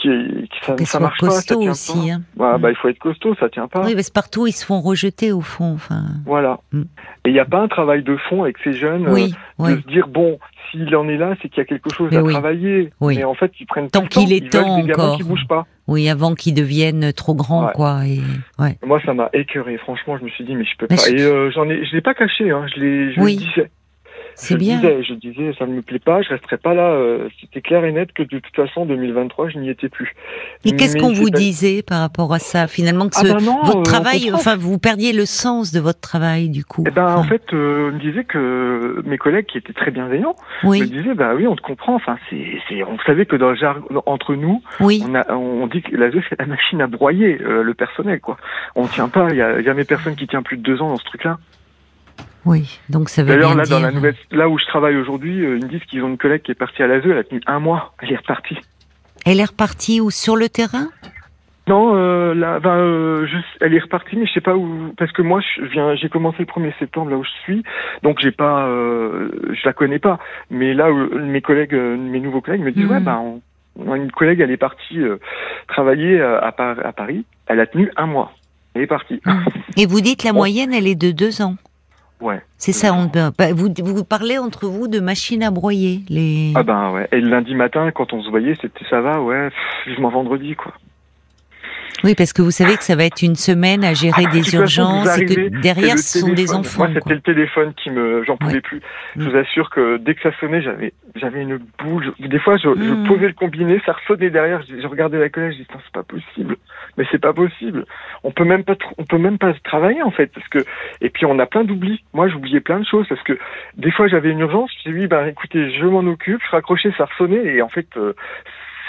qui, 0.00 0.08
qui 0.76 0.86
ça, 0.86 1.00
marche 1.00 1.18
pas, 1.20 1.30
ça 1.30 1.36
costauds 1.54 1.60
tient 1.60 1.70
aussi. 1.72 2.10
Hein. 2.10 2.22
Ouais, 2.38 2.56
Mm. 2.56 2.60
bah, 2.60 2.70
il 2.70 2.76
faut 2.76 2.88
être 2.88 2.98
costaud, 3.00 3.34
ça 3.40 3.48
tient 3.48 3.66
pas. 3.68 3.82
Oui, 3.84 3.94
parce 3.94 4.08
que 4.08 4.12
partout 4.14 4.46
ils 4.46 4.52
se 4.52 4.64
font 4.64 4.80
rejeter 4.80 5.32
au 5.32 5.40
fond. 5.40 5.72
Enfin, 5.74 6.04
Voilà. 6.24 6.60
Mm. 6.72 6.82
Et 7.24 7.30
il 7.30 7.32
n'y 7.32 7.40
a 7.40 7.44
pas 7.44 7.60
un 7.60 7.68
travail 7.68 8.02
de 8.04 8.16
fond 8.28 8.44
avec 8.44 8.56
ces 8.62 8.72
jeunes 8.72 9.06
euh, 9.08 9.12
oui, 9.12 9.34
de 9.58 9.80
se 9.80 9.86
dire 9.88 10.06
bon, 10.08 10.38
s'il 10.70 10.94
en 10.94 11.08
est 11.08 11.16
là, 11.16 11.34
c'est 11.42 11.48
qu'il 11.48 11.58
y 11.58 11.62
a 11.62 11.64
quelque 11.64 11.92
chose 11.92 12.08
Mais 12.12 12.18
à 12.18 12.22
oui. 12.22 12.32
travailler. 12.32 12.92
Oui. 13.00 13.16
Mais 13.16 13.24
en 13.24 13.34
fait, 13.34 13.50
ils 13.58 13.66
prennent 13.66 13.90
Tant 13.90 14.00
tout 14.00 14.04
le 14.04 14.08
temps, 14.10 14.20
qu'il 14.20 14.32
est 14.32 14.36
ils 14.38 14.48
temps 14.50 14.82
des 14.84 14.92
encore. 14.92 15.16
qui 15.16 15.24
bougent 15.24 15.48
pas. 15.48 15.66
Oui, 15.88 16.08
avant 16.10 16.34
qu'ils 16.34 16.52
deviennent 16.54 17.12
trop 17.14 17.34
grands, 17.34 17.66
Ouais. 17.66 17.72
quoi. 17.74 18.00
Et 18.06 18.20
ouais. 18.62 18.78
Moi, 18.86 19.00
ça 19.06 19.14
m'a 19.14 19.30
écœuré. 19.32 19.78
Franchement, 19.78 20.16
je 20.18 20.24
me 20.24 20.28
suis 20.28 20.44
dit 20.44 20.54
mais 20.54 20.64
je 20.64 20.76
peux 20.78 20.86
Mais 20.90 20.96
pas. 20.96 21.02
je- 21.08 21.14
Et 21.16 21.22
euh, 21.22 21.50
j'en 21.50 21.68
ai, 21.68 21.84
je 21.86 21.92
l'ai 21.94 22.02
pas 22.02 22.12
caché. 22.14 22.50
Hein. 22.50 22.66
Je 22.74 22.80
l'ai, 22.80 23.12
je 23.14 23.20
Oui. 23.20 23.34
le 23.36 23.38
disais. 23.40 23.70
C'est 24.40 24.54
je 24.54 24.58
bien. 24.60 24.76
Disais, 24.76 25.02
je 25.02 25.14
disais, 25.14 25.52
ça 25.58 25.66
ne 25.66 25.72
me 25.72 25.82
plaît 25.82 25.98
pas, 25.98 26.22
je 26.22 26.28
resterai 26.28 26.58
pas 26.58 26.72
là. 26.72 26.90
euh, 26.92 27.28
C'était 27.40 27.60
clair 27.60 27.84
et 27.84 27.90
net 27.90 28.12
que 28.12 28.22
de 28.22 28.38
toute 28.38 28.54
façon, 28.54 28.86
2023, 28.86 29.48
je 29.48 29.58
n'y 29.58 29.68
étais 29.68 29.88
plus. 29.88 30.14
Et 30.64 30.76
qu'est-ce 30.76 30.96
qu'on 30.96 31.12
vous 31.12 31.28
pas- 31.30 31.38
disait 31.38 31.82
par 31.82 32.00
rapport 32.00 32.32
à 32.32 32.38
ça 32.38 32.68
Finalement, 32.68 33.06
que 33.08 33.16
Ah 33.16 33.20
ce- 33.22 33.26
ben 33.32 33.40
non, 33.44 33.58
euh, 33.62 33.66
votre 33.66 33.78
on 33.78 33.82
travail, 33.82 34.30
enfin, 34.32 34.54
vous 34.56 34.78
perdiez 34.78 35.12
le 35.12 35.26
sens 35.26 35.72
de 35.72 35.80
votre 35.80 36.00
travail, 36.00 36.50
du 36.50 36.64
coup. 36.64 36.84
Eh 36.86 36.90
ben, 36.92 37.16
en 37.16 37.24
fait, 37.24 37.42
euh, 37.52 37.90
on 37.90 37.94
me 37.96 37.98
disait 38.00 38.22
que 38.24 39.02
mes 39.04 39.18
collègues 39.18 39.46
qui 39.46 39.58
étaient 39.58 39.72
très 39.72 39.90
bienveillants 39.90 40.36
me 40.82 40.86
disaient, 40.86 41.14
bah 41.14 41.32
oui, 41.34 41.48
on 41.48 41.56
te 41.56 41.62
comprend. 41.62 41.96
Enfin, 41.96 42.16
c'est, 42.30 42.60
c'est, 42.68 42.84
on 42.84 42.96
savait 43.00 43.26
que 43.26 43.34
dans 43.34 43.50
le 43.50 43.56
jargon, 43.56 44.02
entre 44.06 44.36
nous, 44.36 44.62
oui. 44.78 45.02
on 45.04 45.16
a, 45.16 45.28
on 45.34 45.66
dit 45.66 45.82
que 45.82 45.96
la 45.96 46.10
c'est 46.28 46.38
la 46.38 46.46
machine 46.46 46.80
à 46.80 46.86
broyer 46.86 47.38
euh, 47.42 47.62
le 47.62 47.74
personnel, 47.74 48.20
quoi. 48.20 48.36
On 48.76 48.86
tient 48.86 49.08
pas. 49.08 49.28
Il 49.30 49.36
y 49.36 49.42
a 49.42 49.60
jamais 49.62 49.84
personne 49.84 50.14
qui 50.16 50.26
tient 50.28 50.42
plus 50.42 50.56
de 50.58 50.62
deux 50.62 50.80
ans 50.80 50.88
dans 50.90 50.96
ce 50.96 51.04
truc-là. 51.04 51.38
Oui, 52.44 52.78
donc 52.88 53.08
ça 53.08 53.22
veut 53.22 53.28
D'ailleurs, 53.34 53.50
bien 53.54 53.58
là, 53.58 53.64
dans 53.68 53.76
dire. 53.78 53.86
la 53.86 53.92
nouvelle, 53.92 54.14
là 54.30 54.48
où 54.48 54.58
je 54.58 54.64
travaille 54.66 54.96
aujourd'hui, 54.96 55.44
euh, 55.44 55.58
ils 55.58 55.64
me 55.64 55.68
disent 55.68 55.82
qu'ils 55.84 56.02
ont 56.02 56.08
une 56.08 56.18
collègue 56.18 56.42
qui 56.42 56.52
est 56.52 56.54
partie 56.54 56.82
à 56.82 56.86
l'ASE, 56.86 57.02
elle 57.04 57.18
a 57.18 57.24
tenu 57.24 57.40
un 57.46 57.58
mois, 57.58 57.92
elle 58.02 58.12
est 58.12 58.16
repartie. 58.16 58.56
Elle 59.26 59.40
est 59.40 59.44
repartie 59.44 60.00
où? 60.00 60.10
Sur 60.10 60.36
le 60.36 60.48
terrain? 60.48 60.88
Non, 61.66 61.94
euh, 61.94 62.32
là, 62.34 62.60
ben, 62.60 62.76
euh, 62.78 63.26
je, 63.26 63.36
elle 63.60 63.74
est 63.74 63.78
repartie, 63.80 64.16
mais 64.16 64.24
je 64.26 64.32
sais 64.32 64.40
pas 64.40 64.56
où, 64.56 64.94
parce 64.96 65.12
que 65.12 65.20
moi, 65.20 65.40
je 65.56 65.64
viens, 65.66 65.94
j'ai 65.96 66.08
commencé 66.08 66.38
le 66.38 66.46
1er 66.46 66.72
septembre 66.78 67.10
là 67.10 67.18
où 67.18 67.24
je 67.24 67.30
suis, 67.42 67.62
donc 68.02 68.20
j'ai 68.20 68.30
pas, 68.30 68.66
euh, 68.66 69.28
je 69.50 69.66
la 69.66 69.74
connais 69.74 69.98
pas. 69.98 70.18
Mais 70.50 70.72
là, 70.72 70.90
où 70.90 71.18
mes 71.18 71.42
collègues, 71.42 71.74
euh, 71.74 71.94
mes 71.98 72.20
nouveaux 72.20 72.40
collègues 72.40 72.62
me 72.62 72.72
disent, 72.72 72.86
ouais, 72.86 73.00
ben, 73.00 73.18
on, 73.22 73.42
on 73.84 73.92
a 73.92 73.96
une 73.98 74.10
collègue, 74.10 74.40
elle 74.40 74.50
est 74.50 74.56
partie 74.56 74.98
euh, 75.02 75.18
travailler 75.66 76.18
euh, 76.18 76.40
à, 76.42 76.52
Par- 76.52 76.86
à 76.86 76.92
Paris, 76.94 77.26
elle 77.48 77.60
a 77.60 77.66
tenu 77.66 77.90
un 77.96 78.06
mois, 78.06 78.32
elle 78.74 78.82
est 78.82 78.86
partie. 78.86 79.20
Et 79.76 79.84
vous 79.84 80.00
dites 80.00 80.24
la 80.24 80.32
moyenne, 80.32 80.72
elle 80.72 80.86
est 80.86 80.94
de 80.94 81.10
deux 81.10 81.42
ans. 81.42 81.56
Ouais. 82.20 82.40
C'est 82.56 82.72
ça, 82.72 82.92
on, 82.92 83.06
bah, 83.06 83.52
vous, 83.54 83.68
vous 83.84 84.04
parlez 84.04 84.38
entre 84.38 84.66
vous 84.66 84.88
de 84.88 84.98
machine 84.98 85.42
à 85.42 85.50
broyer. 85.50 86.00
Les... 86.08 86.52
Ah 86.56 86.64
ben 86.64 86.90
ouais. 86.92 87.08
Et 87.12 87.20
le 87.20 87.28
lundi 87.28 87.54
matin, 87.54 87.90
quand 87.92 88.12
on 88.12 88.22
se 88.22 88.30
voyait, 88.30 88.56
c'était 88.60 88.84
ça 88.90 89.00
va, 89.00 89.22
ouais, 89.22 89.50
pff, 89.50 89.86
vivement 89.86 90.10
vendredi, 90.10 90.56
quoi. 90.56 90.72
Oui, 92.04 92.14
parce 92.14 92.32
que 92.32 92.42
vous 92.42 92.50
savez 92.52 92.76
que 92.76 92.84
ça 92.84 92.94
va 92.96 93.04
être 93.04 93.22
une 93.22 93.34
semaine 93.34 93.84
à 93.84 93.92
gérer 93.92 94.22
Ah, 94.26 94.28
de 94.28 94.32
des 94.36 94.42
façon, 94.44 94.58
urgences 94.60 95.18
et 95.18 95.26
que 95.26 95.48
derrière, 95.60 95.98
ce 95.98 96.20
sont 96.20 96.32
des 96.32 96.54
enfants. 96.54 96.84
Moi, 96.84 96.94
c'était 96.94 97.14
le 97.14 97.20
téléphone 97.20 97.72
qui 97.74 97.90
me, 97.90 98.22
j'en 98.24 98.36
pouvais 98.36 98.54
Ouais. 98.54 98.60
plus. 98.60 98.78
Mm. 99.16 99.22
Je 99.22 99.28
vous 99.30 99.36
assure 99.36 99.70
que 99.70 99.96
dès 99.98 100.14
que 100.14 100.22
ça 100.22 100.30
sonnait, 100.38 100.62
j'avais, 100.62 100.92
j'avais 101.16 101.42
une 101.42 101.58
boule. 101.82 102.12
Des 102.20 102.38
fois, 102.38 102.56
je, 102.56 102.68
je 102.68 102.92
Mm. 102.92 103.06
posais 103.08 103.26
le 103.26 103.32
combiné, 103.32 103.80
ça 103.84 103.92
ressonnait 103.92 104.30
derrière. 104.30 104.62
Je, 104.68 104.80
je 104.80 104.86
regardais 104.86 105.18
la 105.18 105.28
collègue, 105.28 105.52
je 105.52 105.56
disais, 105.58 105.68
c'est 105.84 105.92
pas 105.92 106.02
possible. 106.04 106.56
Mais 106.96 107.04
c'est 107.10 107.20
pas 107.20 107.32
possible. 107.32 107.84
On 108.22 108.30
peut 108.30 108.44
même 108.44 108.64
pas, 108.64 108.74
on 108.98 109.04
peut 109.04 109.18
même 109.18 109.38
pas 109.38 109.52
travailler 109.64 110.02
en 110.02 110.10
fait, 110.10 110.28
parce 110.32 110.46
que. 110.48 110.58
Et 111.00 111.10
puis 111.10 111.26
on 111.26 111.38
a 111.38 111.46
plein 111.46 111.64
d'oublis. 111.64 112.02
Moi, 112.14 112.28
j'oubliais 112.28 112.60
plein 112.60 112.78
de 112.80 112.86
choses 112.86 113.06
parce 113.08 113.22
que 113.22 113.36
des 113.76 113.90
fois, 113.90 114.08
j'avais 114.08 114.30
une 114.30 114.40
urgence. 114.40 114.70
Je 114.84 114.90
dis 114.90 114.96
oui, 114.96 115.06
ben 115.08 115.26
écoutez, 115.26 115.70
je 115.78 115.84
m'en 115.86 116.00
occupe. 116.00 116.40
Je 116.46 116.50
raccrochais, 116.50 116.92
ça 116.96 117.06
ressonnait 117.06 117.44
et 117.56 117.62
en 117.62 117.68
fait. 117.68 117.86
euh, 117.96 118.12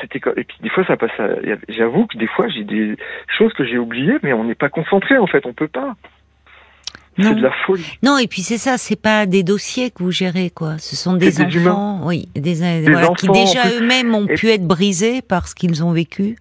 c'était 0.02 0.20
et 0.38 0.44
puis 0.44 0.58
des 0.62 0.70
fois 0.70 0.84
ça 0.86 0.98
passe 0.98 1.12
à- 1.20 1.36
j'avoue 1.70 2.06
que 2.08 2.18
des 2.18 2.28
fois 2.28 2.48
j'ai 2.50 2.64
des 2.64 2.96
choses 3.38 3.54
que 3.54 3.66
j'ai 3.66 3.78
oubliées 3.78 4.18
mais 4.24 4.34
on 4.34 4.44
n'est 4.44 4.56
pas 4.56 4.70
concentré 4.70 5.18
en 5.18 5.28
fait 5.28 5.46
on 5.46 5.54
peut 5.54 5.68
pas. 5.68 5.96
C'est 7.22 7.36
de 7.36 7.42
la 7.42 7.52
folie. 7.66 7.84
Non, 8.02 8.18
et 8.18 8.28
puis 8.28 8.42
c'est 8.44 8.58
ça, 8.58 8.78
c'est 8.78 8.96
pas 8.96 9.26
des 9.26 9.44
dossiers 9.44 9.92
que 9.92 10.04
vous 10.04 10.12
gérez, 10.12 10.52
quoi. 10.52 10.78
Ce 10.78 10.96
sont 10.96 11.16
des, 11.16 11.42
enfants, 11.42 12.00
oui, 12.06 12.30
des, 12.34 12.54
voilà, 12.54 13.10
qui 13.18 13.28
déjà 13.28 13.68
eux-mêmes 13.72 14.16
ont 14.16 14.26
Et- 14.26 14.36
pu 14.36 14.48
être 14.48 14.66
brisés 14.66 15.22
par 15.22 15.50
ce 15.50 15.54
qu'ils 15.56 15.84
ont 15.84 15.92
vécu. 15.92 16.38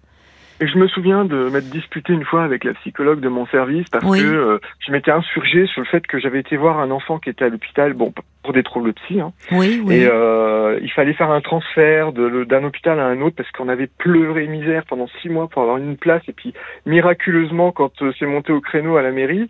Et 0.61 0.67
je 0.67 0.77
me 0.77 0.87
souviens 0.87 1.23
de 1.25 1.49
m'être 1.49 1.69
disputé 1.69 2.11
une 2.13 2.25
fois 2.25 2.43
avec 2.43 2.63
la 2.63 2.73
psychologue 2.73 3.21
de 3.21 3.29
mon 3.29 3.45
service 3.47 3.87
parce 3.89 4.05
Oui. 4.05 4.19
que 4.19 4.25
euh, 4.25 4.59
je 4.85 4.91
m'étais 4.91 5.11
insurgé 5.11 5.65
sur 5.67 5.81
le 5.81 5.87
fait 5.87 6.05
que 6.05 6.19
j'avais 6.19 6.39
été 6.39 6.57
voir 6.57 6.79
un 6.79 6.91
enfant 6.91 7.17
qui 7.17 7.29
était 7.29 7.45
à 7.45 7.49
l'hôpital, 7.49 7.93
bon, 7.93 8.13
pour 8.43 8.53
des 8.53 8.63
troubles 8.63 8.93
psy, 8.93 9.19
hein, 9.21 9.31
Oui, 9.51 9.81
oui. 9.85 9.95
et 9.95 10.07
euh, 10.11 10.77
il 10.81 10.91
fallait 10.91 11.13
faire 11.13 11.31
un 11.31 11.41
transfert 11.41 12.11
de 12.13 12.43
d'un 12.43 12.63
hôpital 12.63 12.99
à 12.99 13.05
un 13.05 13.21
autre 13.21 13.35
parce 13.35 13.51
qu'on 13.51 13.69
avait 13.69 13.87
pleuré 13.87 14.47
misère 14.47 14.83
pendant 14.87 15.07
six 15.21 15.29
mois 15.29 15.47
pour 15.47 15.61
avoir 15.61 15.77
une 15.77 15.97
place 15.97 16.21
et 16.27 16.33
puis 16.33 16.53
miraculeusement 16.85 17.71
quand 17.71 18.01
euh, 18.01 18.11
c'est 18.19 18.25
monté 18.25 18.51
au 18.51 18.61
créneau 18.61 18.97
à 18.97 19.01
la 19.01 19.11
mairie, 19.11 19.49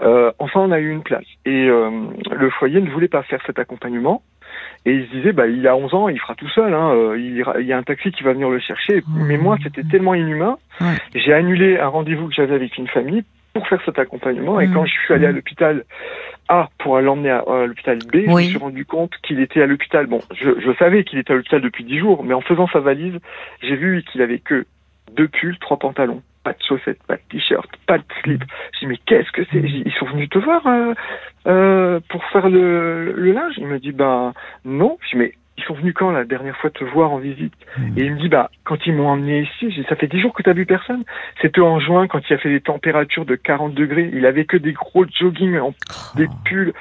euh, 0.00 0.32
enfin 0.38 0.60
on 0.60 0.70
a 0.72 0.78
eu 0.80 0.90
une 0.90 1.02
place. 1.02 1.24
Et 1.44 1.68
euh, 1.68 1.90
le 2.30 2.50
foyer 2.50 2.80
ne 2.80 2.90
voulait 2.90 3.08
pas 3.08 3.22
faire 3.22 3.40
cet 3.46 3.58
accompagnement. 3.58 4.22
Et 4.86 4.92
il 4.94 5.06
se 5.06 5.10
disait, 5.10 5.32
bah, 5.32 5.46
il 5.48 5.66
a 5.66 5.76
11 5.76 5.92
ans, 5.94 6.08
il 6.08 6.18
fera 6.18 6.34
tout 6.36 6.48
seul. 6.48 6.72
Hein, 6.72 6.92
euh, 6.94 7.18
il, 7.18 7.36
ira- 7.36 7.60
il 7.60 7.66
y 7.66 7.72
a 7.72 7.76
un 7.78 7.82
taxi 7.82 8.12
qui 8.12 8.22
va 8.22 8.32
venir 8.32 8.48
le 8.48 8.60
chercher. 8.60 9.02
Mais 9.26 9.36
moi, 9.36 9.56
c'était 9.62 9.82
tellement 9.82 10.14
inhumain. 10.14 10.56
Ouais. 10.80 10.94
J'ai 11.14 11.32
annulé 11.32 11.76
un 11.78 11.88
rendez-vous 11.88 12.28
que 12.28 12.34
j'avais 12.34 12.54
avec 12.54 12.78
une 12.78 12.86
famille 12.86 13.24
pour 13.52 13.66
faire 13.68 13.80
cet 13.84 13.98
accompagnement. 13.98 14.60
Et 14.60 14.68
quand 14.74 14.84
je 14.86 14.92
suis 14.92 15.12
allé 15.14 15.26
à 15.26 15.32
l'hôpital 15.32 15.84
A 16.48 16.68
pour 16.78 17.00
l'emmener 17.00 17.30
à, 17.30 17.38
à 17.40 17.66
l'hôpital 17.66 17.98
B, 17.98 18.16
je 18.26 18.30
me 18.30 18.40
suis 18.42 18.58
rendu 18.58 18.84
compte 18.84 19.12
qu'il 19.22 19.40
était 19.40 19.60
à 19.62 19.66
l'hôpital. 19.66 20.06
Bon, 20.06 20.20
je, 20.34 20.50
je 20.60 20.72
savais 20.78 21.02
qu'il 21.04 21.18
était 21.18 21.32
à 21.32 21.36
l'hôpital 21.36 21.60
depuis 21.62 21.82
10 21.82 21.98
jours, 21.98 22.22
mais 22.22 22.34
en 22.34 22.40
faisant 22.42 22.68
sa 22.68 22.78
valise, 22.80 23.18
j'ai 23.62 23.74
vu 23.76 24.04
qu'il 24.12 24.22
avait 24.22 24.38
que 24.38 24.66
deux 25.16 25.26
pulls, 25.28 25.58
trois 25.58 25.78
pantalons, 25.78 26.22
pas 26.46 26.52
de 26.52 26.62
chaussettes, 26.62 27.02
pas 27.08 27.16
de 27.16 27.22
t-shirt, 27.28 27.68
pas 27.88 27.98
de 27.98 28.04
slip. 28.22 28.44
J'ai 28.74 28.86
dit 28.86 28.86
mais 28.86 28.98
qu'est-ce 29.04 29.32
que 29.32 29.42
c'est? 29.50 29.58
Ils 29.58 29.92
sont 29.98 30.06
venus 30.06 30.28
te 30.28 30.38
voir 30.38 30.64
euh, 30.68 30.94
euh, 31.48 31.98
pour 32.08 32.24
faire 32.26 32.48
le, 32.48 33.12
le 33.12 33.32
linge? 33.32 33.54
Il 33.56 33.66
me 33.66 33.80
dit 33.80 33.90
ben 33.90 34.32
non. 34.64 34.96
Je 35.02 35.08
dis 35.08 35.16
mais 35.16 35.32
ils 35.58 35.64
sont 35.64 35.74
venus 35.74 35.94
quand 35.94 36.10
la 36.10 36.24
dernière 36.24 36.56
fois 36.56 36.70
te 36.70 36.84
voir 36.84 37.12
en 37.12 37.18
visite 37.18 37.54
Et 37.96 38.04
il 38.04 38.12
me 38.12 38.18
dit, 38.18 38.28
bah, 38.28 38.50
quand 38.64 38.86
ils 38.86 38.92
m'ont 38.92 39.08
emmené 39.08 39.42
ici, 39.42 39.70
j'ai 39.70 39.82
dit, 39.82 39.86
ça 39.88 39.96
fait 39.96 40.06
dix 40.06 40.20
jours 40.20 40.34
que 40.34 40.42
t'as 40.42 40.52
vu 40.52 40.66
personne. 40.66 41.02
C'était 41.40 41.60
en 41.60 41.80
juin 41.80 42.06
quand 42.08 42.20
il 42.28 42.34
a 42.34 42.38
fait 42.38 42.50
des 42.50 42.60
températures 42.60 43.24
de 43.24 43.36
40 43.36 43.72
degrés. 43.74 44.10
Il 44.12 44.26
avait 44.26 44.44
que 44.44 44.56
des 44.56 44.72
gros 44.72 45.06
jogging, 45.06 45.58
en, 45.58 45.72
des 46.16 46.28
pulls. 46.44 46.74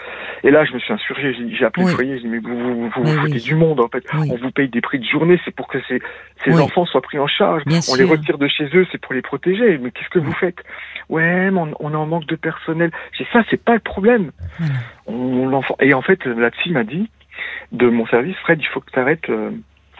Et 0.43 0.51
là, 0.51 0.65
je 0.65 0.73
me 0.73 0.79
suis 0.79 0.93
insurgé. 0.93 1.33
J'ai 1.33 1.55
j'ai 1.55 1.65
appelé 1.65 1.85
Oui. 1.85 1.91
le 1.91 1.95
foyer. 1.95 2.15
J'ai 2.17 2.23
dit, 2.23 2.27
mais 2.27 2.39
vous 2.39 2.57
vous, 2.57 2.89
vous, 2.89 3.05
foutez 3.05 3.33
oui. 3.33 3.41
du 3.41 3.55
monde, 3.55 3.79
en 3.79 3.87
fait. 3.87 4.03
Oui. 4.13 4.29
On 4.31 4.35
vous 4.35 4.51
paye 4.51 4.67
des 4.67 4.81
prix 4.81 4.99
de 4.99 5.05
journée. 5.05 5.39
C'est 5.45 5.55
pour 5.55 5.67
que 5.67 5.79
ces, 5.87 6.01
ces 6.43 6.59
enfants 6.59 6.85
soient 6.85 7.01
pris 7.01 7.17
en 7.17 7.27
charge. 7.27 7.63
Bien 7.65 7.79
on 7.89 7.95
les 7.95 8.03
retire 8.03 8.37
de 8.37 8.47
chez 8.47 8.69
eux. 8.73 8.85
C'est 8.91 8.99
pour 8.99 9.13
les 9.13 9.21
protéger. 9.21 9.77
Mais 9.77 9.91
qu'est-ce 9.91 10.09
que 10.09 10.19
vous 10.19 10.33
faites? 10.33 10.59
Ouais, 11.07 11.49
mais 11.49 11.59
on, 11.59 11.73
on 11.79 11.91
est 11.91 11.95
en 11.95 12.07
manque 12.07 12.25
de 12.25 12.35
personnel. 12.35 12.91
J'ai 13.13 13.23
dit, 13.23 13.29
ça, 13.31 13.43
c'est 13.49 13.63
pas 13.63 13.73
le 13.73 13.79
problème. 13.79 14.31
On, 15.05 15.47
l'enfant. 15.47 15.75
Et 15.79 15.93
en 15.93 16.01
fait, 16.01 16.25
la 16.25 16.51
psy 16.51 16.71
m'a 16.71 16.83
dit, 16.83 17.09
de 17.71 17.89
mon 17.89 18.05
service, 18.07 18.35
Fred, 18.43 18.59
il 18.61 18.67
faut 18.67 18.79
que 18.81 18.91
tu 18.91 18.99
arrêtes 18.99 19.25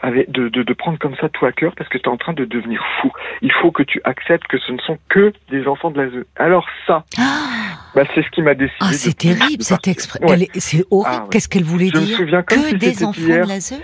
avec, 0.02 0.30
de, 0.32 0.50
de, 0.50 0.62
de 0.64 0.74
prendre 0.74 1.00
comme 1.00 1.16
ça 1.16 1.30
tout 1.30 1.46
à 1.46 1.52
cœur 1.52 1.74
parce 1.76 1.90
que 1.90 1.98
tu 1.98 2.04
es 2.04 2.10
en 2.10 2.18
train 2.18 2.34
de 2.34 2.46
devenir 2.46 2.84
fou. 3.02 3.12
Il 3.42 3.52
faut 3.52 3.72
que 3.72 3.82
tu 3.84 4.02
acceptes 4.04 4.46
que 4.48 4.58
ce 4.60 4.72
ne 4.72 4.78
sont 4.80 4.98
que 5.10 5.34
des 5.50 5.68
enfants 5.68 5.90
de 5.90 6.02
l'ASE. 6.02 6.26
Alors 6.36 6.68
ça, 6.86 7.06
Ah, 7.18 7.48
bah, 7.96 8.04
c'est 8.14 8.22
ce 8.24 8.30
qui 8.32 8.42
m'a 8.42 8.54
décidé. 8.54 8.76
ah, 8.82 8.92
c'est 8.94 9.18
terrible 9.18 9.64
cette 9.64 9.88
expression. 9.88 10.28
Ouais. 10.28 10.48
C'est 10.56 10.84
horrible. 10.92 11.10
Ah, 11.16 11.24
ouais. 11.24 11.30
Qu'est-ce 11.32 11.48
qu'elle 11.50 11.64
voulait 11.64 11.90
Je 11.94 12.00
me 12.00 12.06
dire 12.06 12.18
souviens 12.18 12.44
comme 12.44 12.62
Que 12.62 12.68
si 12.70 12.76
des 12.76 13.04
enfants 13.04 13.20
hier. 13.22 13.46
de 13.46 13.50
l'ASE 13.50 13.82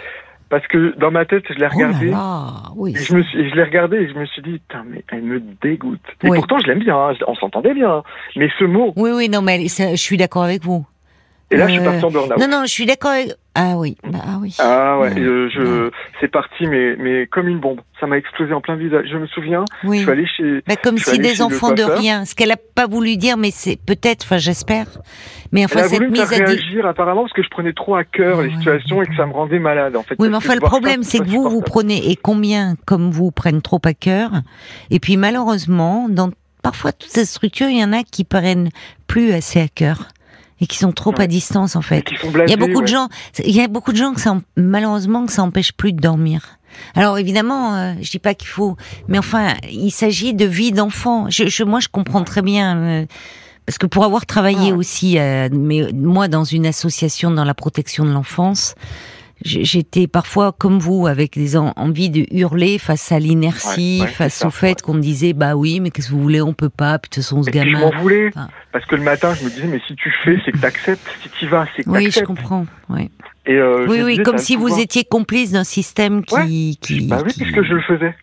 Parce 0.49 0.67
que 0.67 0.93
dans 0.99 1.11
ma 1.11 1.25
tête, 1.25 1.43
je 1.49 1.53
l'ai 1.53 1.59
Oh 1.73 1.79
là 1.79 1.87
regardé. 1.87 2.07
là, 2.11 2.45
oui. 2.75 2.93
Et 2.95 2.99
je, 3.01 3.15
me 3.15 3.23
suis, 3.23 3.49
je 3.49 3.55
l'ai 3.55 3.63
regardé 3.63 3.97
et 3.97 4.09
je 4.09 4.13
me 4.13 4.25
suis 4.25 4.41
dit, 4.41 4.59
putain, 4.67 4.83
mais 4.87 5.03
elle 5.11 5.23
me 5.23 5.39
dégoûte. 5.61 6.01
Et 6.23 6.29
Oui. 6.29 6.37
pourtant, 6.37 6.59
je 6.59 6.67
l'aime 6.67 6.79
bien, 6.79 6.95
hein, 6.97 7.13
on 7.25 7.35
s'entendait 7.35 7.73
bien. 7.73 7.89
hein. 7.89 8.03
Mais 8.35 8.49
ce 8.59 8.65
mot, 8.65 8.91
Oui, 8.97 9.11
oui, 9.15 9.29
non, 9.29 9.41
mais 9.41 9.55
elle- 9.63 9.69
ça, 9.69 9.91
je 9.91 9.95
suis 9.95 10.17
d'accord 10.17 10.43
avec 10.43 10.61
vous. 10.61 10.85
et 11.49 11.57
là, 11.57 11.67
je 11.67 11.71
suis 11.73 11.81
Euh, 11.81 11.85
parti 11.85 12.03
en 12.05 12.11
burn-out. 12.11 12.37
Non, 12.37 12.47
non, 12.49 12.61
je 12.65 12.71
suis 12.71 12.85
d'accord 12.85 13.11
avec. 13.11 13.29
Ah 13.53 13.73
oui, 13.75 13.97
bah, 14.09 14.19
ah 14.25 14.37
oui. 14.39 14.55
Ah 14.59 14.97
ouais, 14.99 15.13
Ouais. 15.13 15.19
euh, 15.19 15.49
je, 15.53 15.91
c'est 16.21 16.29
parti, 16.29 16.67
mais, 16.67 16.95
mais 16.97 17.27
comme 17.27 17.49
une 17.49 17.59
bombe. 17.59 17.81
Ça 17.99 18.07
m'a 18.07 18.17
explosé 18.17 18.53
en 18.53 18.61
plein 18.61 18.75
visage. 18.77 19.07
Je 19.11 19.17
me 19.17 19.27
souviens, 19.27 19.65
je 19.83 19.87
oui. 19.89 19.99
suis 19.99 20.09
allé 20.09 20.25
chez, 20.25 20.61
Bah, 20.65 20.75
comme 20.81 20.97
je 20.97 21.03
si 21.03 21.19
des 21.19 21.41
enfants 21.41 21.73
de 21.73 21.83
rien. 21.83 22.23
Ce 22.23 22.33
qu'elle 22.33 22.51
a 22.51 22.57
pas 22.57 22.87
voulu 22.87 23.17
dire, 23.17 23.35
mais 23.35 23.51
c'est 23.51 23.77
peut-être, 23.77 24.23
enfin 24.23 24.37
j'espère. 24.37 24.85
Mais 25.51 25.65
enfin 25.65 25.79
Elle 25.79 25.85
a 25.85 25.89
cette 25.89 25.97
voulu 25.99 26.11
me 26.11 26.15
faire 26.15 26.29
mise 26.29 26.41
à 26.41 26.45
réagir 26.45 26.85
apparemment 26.85 27.23
parce 27.23 27.33
que 27.33 27.43
je 27.43 27.49
prenais 27.49 27.73
trop 27.73 27.95
à 27.95 28.05
cœur 28.05 28.41
les 28.41 28.51
situations 28.51 29.01
et 29.03 29.05
que 29.07 29.15
ça 29.17 29.25
me 29.25 29.33
rendait 29.33 29.59
malade 29.59 29.97
en 29.97 30.03
fait. 30.03 30.15
Oui, 30.17 30.29
mais 30.29 30.37
enfin 30.37 30.55
le 30.55 30.61
problème, 30.61 31.03
c'est 31.03 31.19
que 31.19 31.25
vous, 31.29 31.49
vous 31.49 31.61
prenez 31.61 32.09
et 32.09 32.15
combien 32.15 32.75
comme 32.85 33.11
vous 33.11 33.31
prennent 33.31 33.61
trop 33.61 33.81
à 33.83 33.93
cœur. 33.93 34.31
Et 34.91 34.99
puis 34.99 35.17
malheureusement, 35.17 36.07
dans 36.09 36.29
parfois 36.63 36.93
toutes 36.93 37.11
ces 37.11 37.25
structures, 37.25 37.67
il 37.67 37.79
y 37.79 37.83
en 37.83 37.91
a 37.91 38.03
qui 38.03 38.23
prennent 38.23 38.69
plus 39.07 39.33
assez 39.33 39.59
à 39.59 39.67
cœur 39.67 40.07
et 40.61 40.67
qui 40.67 40.77
sont 40.77 40.91
trop 40.93 41.11
Ouais. 41.11 41.23
à 41.23 41.27
distance 41.27 41.75
en 41.75 41.81
fait. 41.81 42.05
Il 42.23 42.49
y 42.49 42.53
a 42.53 42.57
beaucoup 42.57 42.81
de 42.81 42.87
gens, 42.87 43.09
il 43.43 43.51
y 43.53 43.61
a 43.61 43.67
beaucoup 43.67 43.91
de 43.91 43.97
gens 43.97 44.13
que 44.13 44.21
ça, 44.21 44.31
en- 44.33 44.41
malheureusement, 44.55 45.25
que 45.25 45.33
ça 45.33 45.43
empêche 45.43 45.73
plus 45.73 45.91
de 45.91 45.99
dormir. 45.99 46.57
Alors 46.95 47.17
évidemment, 47.17 47.75
euh, 47.75 47.93
je 48.01 48.09
dis 48.11 48.19
pas 48.19 48.33
qu'il 48.33 48.47
faut, 48.47 48.77
mais 49.09 49.17
enfin, 49.17 49.55
il 49.69 49.91
s'agit 49.91 50.33
de 50.33 50.45
vie 50.45 50.71
d'enfant. 50.71 51.29
Je, 51.29 51.47
je, 51.47 51.63
moi, 51.65 51.79
je 51.81 51.89
comprends 51.89 52.23
très 52.23 52.41
bien. 52.41 52.77
euh, 52.77 53.05
parce 53.65 53.77
que 53.77 53.85
pour 53.85 54.03
avoir 54.05 54.25
travaillé 54.25 54.71
Ah. 54.71 54.75
aussi, 54.75 55.19
euh, 55.19 55.47
mais 55.51 55.91
moi 55.93 56.27
dans 56.27 56.43
une 56.43 56.65
association 56.65 57.29
dans 57.31 57.43
la 57.43 57.53
protection 57.53 58.05
de 58.05 58.11
l'enfance, 58.11 58.73
j'étais 59.43 60.07
parfois 60.07 60.51
comme 60.51 60.79
vous 60.79 61.07
avec 61.07 61.33
des 61.33 61.57
en- 61.57 61.73
envies 61.75 62.09
de 62.09 62.25
hurler 62.31 62.77
face 62.77 63.11
à 63.11 63.19
l'inertie, 63.19 63.97
Ouais, 64.01 64.05
ouais, 64.05 64.11
face 64.11 64.35
ça, 64.35 64.47
au 64.47 64.51
fait 64.51 64.81
qu'on 64.81 64.93
me 64.93 65.01
disait 65.01 65.33
bah 65.33 65.55
oui, 65.55 65.79
mais 65.79 65.89
qu'est-ce 65.91 66.07
que 66.09 66.13
vous 66.13 66.21
voulez, 66.21 66.41
on 66.41 66.53
peut 66.53 66.69
pas, 66.69 66.99
puis 66.99 67.09
de 67.09 67.15
toute 67.15 67.23
façon 67.23 67.43
ce 67.43 67.49
Et 67.49 67.51
puis 67.51 67.59
je 67.61 67.65
gamin. 67.65 67.79
m'en 67.91 68.01
voulais 68.01 68.27
Enfin. 68.29 68.47
parce 68.71 68.85
que 68.85 68.95
le 68.95 69.03
matin 69.03 69.33
je 69.33 69.43
me 69.45 69.49
disais 69.49 69.67
mais 69.67 69.81
si 69.87 69.95
tu 69.95 70.11
fais 70.23 70.37
c'est 70.45 70.51
que 70.51 70.57
t'acceptes, 70.59 71.07
si 71.23 71.29
tu 71.29 71.47
vas 71.47 71.65
c'est 71.75 71.83
que 71.83 71.89
Oui, 71.89 72.09
je 72.11 72.19
comprends. 72.21 72.65
Oui, 72.89 73.09
Et 73.45 73.53
euh, 73.53 73.85
je 73.85 73.91
oui, 73.91 74.01
oui 74.03 74.11
disais, 74.11 74.23
comme 74.23 74.37
si 74.37 74.55
vous 74.55 74.79
étiez 74.79 75.03
complice 75.03 75.51
d'un 75.51 75.63
système 75.63 76.23
qui, 76.23 76.77
qui, 76.81 77.07
Bah 77.07 77.21
oui 77.25 77.31
qui- 77.33 77.41
puisque 77.43 77.63
je 77.63 77.73
le 77.73 77.81
faisais. 77.81 78.15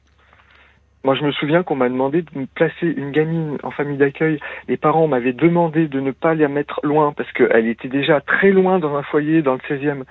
Moi, 1.09 1.15
je 1.15 1.25
me 1.25 1.33
souviens 1.33 1.63
qu'on 1.63 1.75
m'a 1.75 1.89
demandé 1.89 2.21
de 2.21 2.39
me 2.39 2.45
placer 2.45 2.87
une 2.87 3.13
gamine 3.13 3.57
en 3.63 3.71
famille 3.71 3.97
d'accueil. 3.97 4.39
Les 4.69 4.77
parents 4.77 5.09
m'avaient 5.09 5.33
demandé 5.33 5.89
de 5.89 6.01
ne 6.01 6.11
pas 6.11 6.35
la 6.35 6.49
mettre 6.49 6.81
loin 6.83 7.15
parce 7.17 7.33
qu'elle 7.33 7.67
était 7.67 7.89
déjà 7.89 8.21
très 8.21 8.51
loin 8.51 8.79
dans 8.79 8.95
un 8.95 9.03
foyer 9.03 9.41
dans 9.41 9.55
le 9.55 9.61
16e 9.61 10.03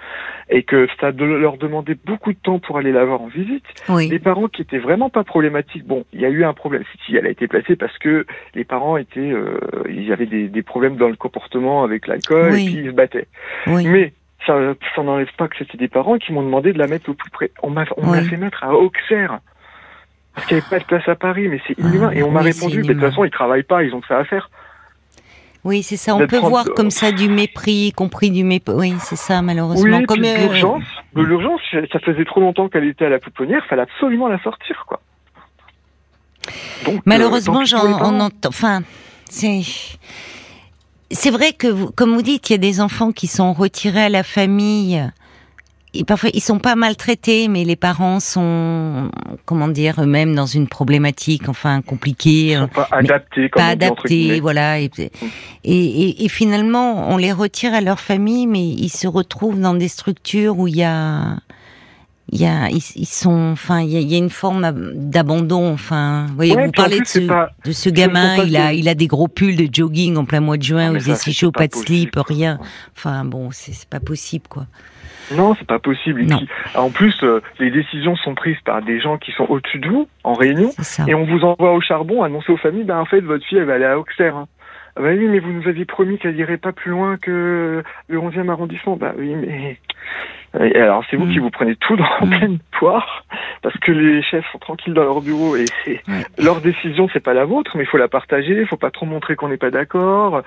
et 0.50 0.64
que 0.64 0.88
ça 1.00 1.12
de 1.12 1.24
leur 1.24 1.58
demandait 1.58 1.96
beaucoup 2.04 2.34
de 2.34 2.40
temps 2.40 2.58
pour 2.58 2.80
aller 2.80 2.92
la 2.92 3.06
voir 3.06 3.22
en 3.22 3.28
visite. 3.28 3.64
Oui. 3.90 4.10
Les 4.10 4.18
parents 4.18 4.48
qui 4.48 4.64
étaient 4.64 4.80
vraiment 4.80 5.12
pas 5.12 5.24
problématiques, 5.24 5.86
bon, 5.86 6.04
il 6.14 6.22
y 6.22 6.26
a 6.26 6.30
eu 6.30 6.44
un 6.44 6.54
problème. 6.54 6.84
Si 7.06 7.16
elle 7.16 7.28
a 7.28 7.30
été 7.30 7.48
placée 7.48 7.76
parce 7.76 7.96
que 8.00 8.26
les 8.56 8.64
parents 8.64 8.98
étaient, 8.98 9.20
euh, 9.20 9.60
il 9.88 10.04
y 10.04 10.12
avait 10.12 10.26
des, 10.26 10.48
des 10.48 10.64
problèmes 10.64 10.96
dans 10.96 11.10
le 11.10 11.16
comportement 11.16 11.84
avec 11.84 12.08
l'alcool 12.08 12.54
Oui. 12.54 12.64
et 12.64 12.66
puis 12.72 12.84
ils 12.86 12.88
se 12.88 12.96
battaient. 12.96 13.28
Oui. 13.68 13.86
Mais 13.88 14.14
ça, 14.48 14.56
ça 14.96 15.04
n'enlève 15.04 15.30
pas 15.38 15.48
que 15.48 15.58
c'était 15.60 15.78
des 15.78 15.90
parents 15.90 16.18
qui 16.18 16.34
m'ont 16.34 16.42
demandé 16.42 16.74
de 16.74 16.80
la 16.80 16.88
mettre 16.88 17.12
au 17.12 17.14
plus 17.14 17.30
près. 17.30 17.52
On 17.62 17.70
m'a, 17.70 17.86
on 17.98 18.14
fait 18.14 18.38
mettre 18.38 18.64
à 18.64 18.74
Auxerre. 18.74 19.42
Parce 20.38 20.46
qu'il 20.50 20.58
n'y 20.58 20.62
avait 20.62 20.70
pas 20.70 20.80
de 20.80 20.86
place 20.86 21.10
à 21.10 21.16
Paris, 21.16 21.48
mais 21.48 21.60
c'est 21.66 21.76
inhumain. 21.80 22.12
Ah, 22.12 22.16
et 22.16 22.22
on 22.22 22.30
m'a 22.30 22.42
oui, 22.42 22.52
répondu, 22.52 22.84
mais 22.84 22.90
de 22.90 22.94
toute 22.94 23.02
façon, 23.02 23.26
ils 23.26 23.32
travaillent 23.32 23.64
pas, 23.64 23.84
ils 23.84 23.92
ont 23.96 24.02
que 24.02 24.08
ça 24.08 24.20
à 24.20 24.24
faire. 24.24 24.52
Oui, 25.64 25.82
c'est 25.82 25.98
ça. 25.98 26.16
On 26.16 26.28
peut 26.28 26.38
en- 26.38 26.48
voir 26.48 26.66
comme 26.76 26.92
ça 26.92 27.12
du 27.12 27.28
mépris, 27.28 27.88
y 27.88 27.92
compris 27.92 28.30
du 28.30 28.44
mépris. 28.44 28.76
Oui, 28.76 28.94
c'est 29.00 29.16
ça, 29.16 29.42
malheureusement. 29.42 29.98
Oui, 29.98 30.06
comme 30.06 30.24
euh, 30.24 30.80
l'urgence, 31.16 31.62
ça 31.92 31.98
faisait 31.98 32.24
trop 32.24 32.40
longtemps 32.40 32.70
qu'elle 32.70 32.84
était 32.84 33.06
à 33.06 33.10
la 33.10 33.18
pouponnière, 33.18 33.66
fallait 33.68 33.82
absolument 33.82 34.28
la 34.28 34.40
sortir, 34.44 34.86
quoi. 34.88 35.02
Donc, 36.86 36.98
euh, 36.98 37.02
Malheureusement, 37.06 37.66
j'en, 37.66 37.94
entend. 38.00 38.50
Enfin, 38.50 38.82
c'est. 39.28 39.62
C'est 41.10 41.32
vrai 41.32 41.54
que, 41.54 41.68
vous, 41.68 41.92
comme 41.92 42.14
vous 42.14 42.22
dites, 42.22 42.48
il 42.52 42.54
y 42.54 42.56
a 42.56 42.60
des 42.60 42.80
enfants 42.80 43.12
qui 43.12 43.26
sont 43.26 43.54
retirés 43.54 44.04
à 44.04 44.10
la 44.10 44.22
famille. 44.22 45.04
Et 45.94 46.04
parfois, 46.04 46.30
ils 46.34 46.42
sont 46.42 46.60
pas 46.60 46.76
maltraités, 46.76 47.48
mais 47.48 47.64
les 47.64 47.76
parents 47.78 48.20
sont, 48.20 49.10
comment 49.46 49.68
dire, 49.70 49.96
eux-mêmes 50.02 50.36
dans 50.36 50.46
une 50.46 50.68
problématique, 50.68 51.48
enfin, 51.50 51.82
compliquée. 51.82 52.50
Ils 52.52 52.58
sont 52.58 52.68
pas 52.68 52.88
adaptés, 52.92 53.50
comme 53.50 53.62
pas 53.64 53.68
adaptés, 53.70 54.40
voilà. 54.42 54.80
Et, 54.80 54.92
et, 55.64 56.26
et- 56.26 56.30
finalement, 56.30 57.10
on 57.10 57.18
les 57.18 57.32
retire 57.32 57.74
à 57.74 57.82
leur 57.82 58.00
famille, 58.00 58.48
mais 58.48 58.68
ils 58.68 58.90
se 58.90 59.08
retrouvent 59.08 59.60
dans 59.60 59.74
des 59.74 59.88
structures 59.88 60.60
où 60.60 60.68
il 60.68 60.76
y 60.76 60.84
a, 60.84 61.38
il 62.32 62.42
y 62.42 62.46
a, 62.46 62.70
ils, 62.70 62.84
ils 62.96 63.06
sont, 63.08 63.52
enfin, 63.54 63.80
il 63.82 63.90
y 63.90 63.98
a, 63.98 64.00
il 64.02 64.12
y 64.12 64.16
a 64.16 64.18
une 64.20 64.30
forme 64.30 64.70
d'abandon. 64.94 65.72
Enfin, 65.74 66.26
vous 66.30 66.36
voyez, 66.36 66.56
Ouais, 66.56 66.66
vous 66.66 66.72
parlez 66.74 67.00
de 67.00 67.06
ce, 67.06 67.20
pas- 67.20 67.50
de 67.66 67.72
ce 67.72 67.90
gamin, 67.90 68.36
il 68.44 68.58
a, 68.58 68.74
il 68.74 68.90
a 68.90 68.94
des 68.94 69.08
gros 69.08 69.30
pulls 69.30 69.56
de 69.56 69.68
jogging 69.74 70.18
en 70.18 70.26
plein 70.26 70.42
mois 70.42 70.58
de 70.58 70.64
juin, 70.64 70.90
Non, 70.90 70.94
où 70.96 70.98
il 70.98 71.02
ça, 71.02 71.16
si 71.16 71.34
chaud, 71.34 71.52
pas 71.52 71.62
pas 71.62 71.68
de 71.68 71.76
slip, 71.76 72.16
rien. 72.28 72.60
Enfin, 72.96 73.24
bon, 73.24 73.50
c'est 73.52 73.72
c'est 73.74 73.88
pas 73.90 74.02
possible, 74.02 74.46
quoi. 74.50 74.68
Non, 75.36 75.56
c'est 75.60 75.68
pas 75.68 75.80
possible. 75.80 76.22
Et 76.22 76.26
Non. 76.26 76.38
puis, 76.38 76.48
en 76.76 76.90
plus, 76.90 77.16
euh, 77.24 77.42
les 77.60 77.72
décisions 77.72 78.16
sont 78.16 78.36
prises 78.36 78.60
par 78.64 78.82
des 78.82 79.00
gens 79.00 79.18
qui 79.18 79.32
sont 79.34 79.46
au-dessus 79.50 79.80
de 79.80 79.90
vous, 79.90 80.08
en 80.24 80.34
réunion, 80.34 80.70
et 81.08 81.14
on 81.16 81.26
vous 81.26 81.44
envoie 81.44 81.74
au 81.74 81.82
charbon, 81.82 82.24
annoncer 82.24 82.52
aux 82.52 82.58
familles, 82.58 82.84
ben 82.86 83.00
en 83.00 83.06
fait, 83.06 83.22
votre 83.22 83.46
fille, 83.46 83.58
elle 83.58 83.66
va 83.66 83.74
aller 83.76 83.86
à 83.86 84.00
Auxerre. 84.00 84.36
Hein. 84.36 84.48
Ah 84.96 85.02
bah 85.02 85.10
oui, 85.12 85.28
mais 85.28 85.40
vous 85.40 85.52
nous 85.52 85.68
aviez 85.68 85.86
promis 85.86 86.18
qu'elle 86.18 86.36
irait 86.40 86.58
pas 86.58 86.72
plus 86.72 86.90
loin 86.90 87.18
que 87.18 87.84
le 88.08 88.18
11e 88.20 88.50
arrondissement. 88.50 88.96
Bah 88.98 89.14
oui, 89.18 89.36
mais... 89.36 89.78
Et 90.60 90.80
alors, 90.80 91.04
c'est 91.12 91.18
vous 91.18 91.26
Mm. 91.26 91.32
qui 91.34 91.40
vous 91.40 91.52
prenez 91.52 91.76
tout 91.76 91.96
dans 91.98 92.26
Mm. 92.26 92.30
pleine 92.30 92.58
poire, 92.80 93.26
parce 93.62 93.78
que 93.78 93.92
les 93.92 94.24
chefs 94.24 94.46
sont 94.52 94.58
tranquilles 94.58 94.94
dans 94.96 95.04
leur 95.04 95.22
bureau, 95.22 95.56
et 95.56 95.66
c'est 95.86 96.02
Ouais. 96.08 96.26
leur 96.40 96.62
décision, 96.62 97.08
c'est 97.14 97.20
pas 97.20 97.34
la 97.36 97.46
vôtre, 97.46 97.72
mais 97.76 97.84
il 97.84 97.86
faut 97.88 97.98
la 97.98 98.08
partager, 98.08 98.58
il 98.60 98.66
faut 98.66 98.78
pas 98.78 98.90
trop 98.90 99.06
montrer 99.06 99.36
qu'on 99.36 99.50
n'est 99.50 99.58
pas 99.58 99.70
d'accord. 99.70 100.42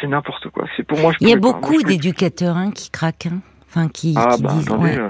C'est 0.00 0.08
n'importe 0.08 0.48
quoi. 0.48 0.64
C'est 0.76 0.84
pour 0.84 0.98
moi, 0.98 1.12
je 1.12 1.18
Il 1.20 1.28
y 1.28 1.32
a 1.32 1.36
beaucoup 1.36 1.80
d'éducateurs 1.82 2.56
hein, 2.56 2.72
qui 2.74 2.90
craquent, 2.90 3.26
hein. 3.26 3.40
Enfin, 3.74 3.88
qui, 3.88 4.14
ah 4.16 4.34
qui 4.36 4.42
bah 4.42 4.50
disent. 4.52 4.66
attendez, 4.68 4.90
ouais. 4.90 4.98
euh, 4.98 5.08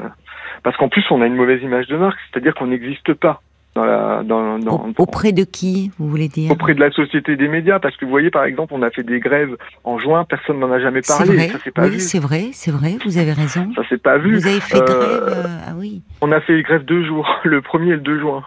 parce 0.62 0.76
qu'en 0.76 0.88
plus 0.88 1.04
on 1.10 1.20
a 1.22 1.26
une 1.26 1.36
mauvaise 1.36 1.62
image 1.62 1.86
de 1.88 1.96
marque, 1.96 2.18
c'est-à-dire 2.30 2.54
qu'on 2.54 2.66
n'existe 2.68 3.14
pas 3.14 3.40
dans 3.74 3.84
la 3.84 4.22
dans, 4.22 4.58
dans- 4.58 4.86
Au- 4.98 5.02
Auprès 5.02 5.32
de 5.32 5.44
qui, 5.44 5.90
vous 5.98 6.06
voulez 6.08 6.28
dire 6.28 6.50
auprès 6.50 6.74
de 6.74 6.80
la 6.80 6.90
société 6.90 7.36
des 7.36 7.48
médias, 7.48 7.78
parce 7.78 7.96
que 7.96 8.04
vous 8.04 8.10
voyez 8.10 8.30
par 8.30 8.44
exemple 8.44 8.74
on 8.74 8.82
a 8.82 8.90
fait 8.90 9.02
des 9.02 9.18
grèves 9.18 9.56
en 9.84 9.98
juin, 9.98 10.24
personne 10.24 10.58
n'en 10.60 10.70
a 10.70 10.78
jamais 10.78 11.00
parlé, 11.00 11.34
vrai, 11.34 11.48
ça 11.48 11.58
s'est 11.58 11.70
pas 11.70 11.84
oui, 11.84 11.90
vu, 11.92 12.00
c'est 12.00 12.18
vrai, 12.18 12.50
c'est 12.52 12.70
vrai, 12.70 12.96
vous 13.04 13.16
avez 13.18 13.32
raison. 13.32 13.70
ça 13.74 13.82
s'est 13.88 13.98
pas 13.98 14.18
vu. 14.18 14.34
Vous 14.36 14.46
avez 14.46 14.60
fait 14.60 14.76
Euh, 14.78 14.84
grève, 14.84 15.22
euh, 15.46 15.56
ah 15.68 15.72
oui. 15.76 16.02
On 16.20 16.30
a 16.32 16.40
fait 16.42 16.60
grève 16.62 16.84
deux 16.84 17.02
jours, 17.04 17.28
le 17.44 17.62
premier 17.62 17.88
et 17.92 17.96
le 17.96 18.00
2 18.00 18.20
juin, 18.20 18.42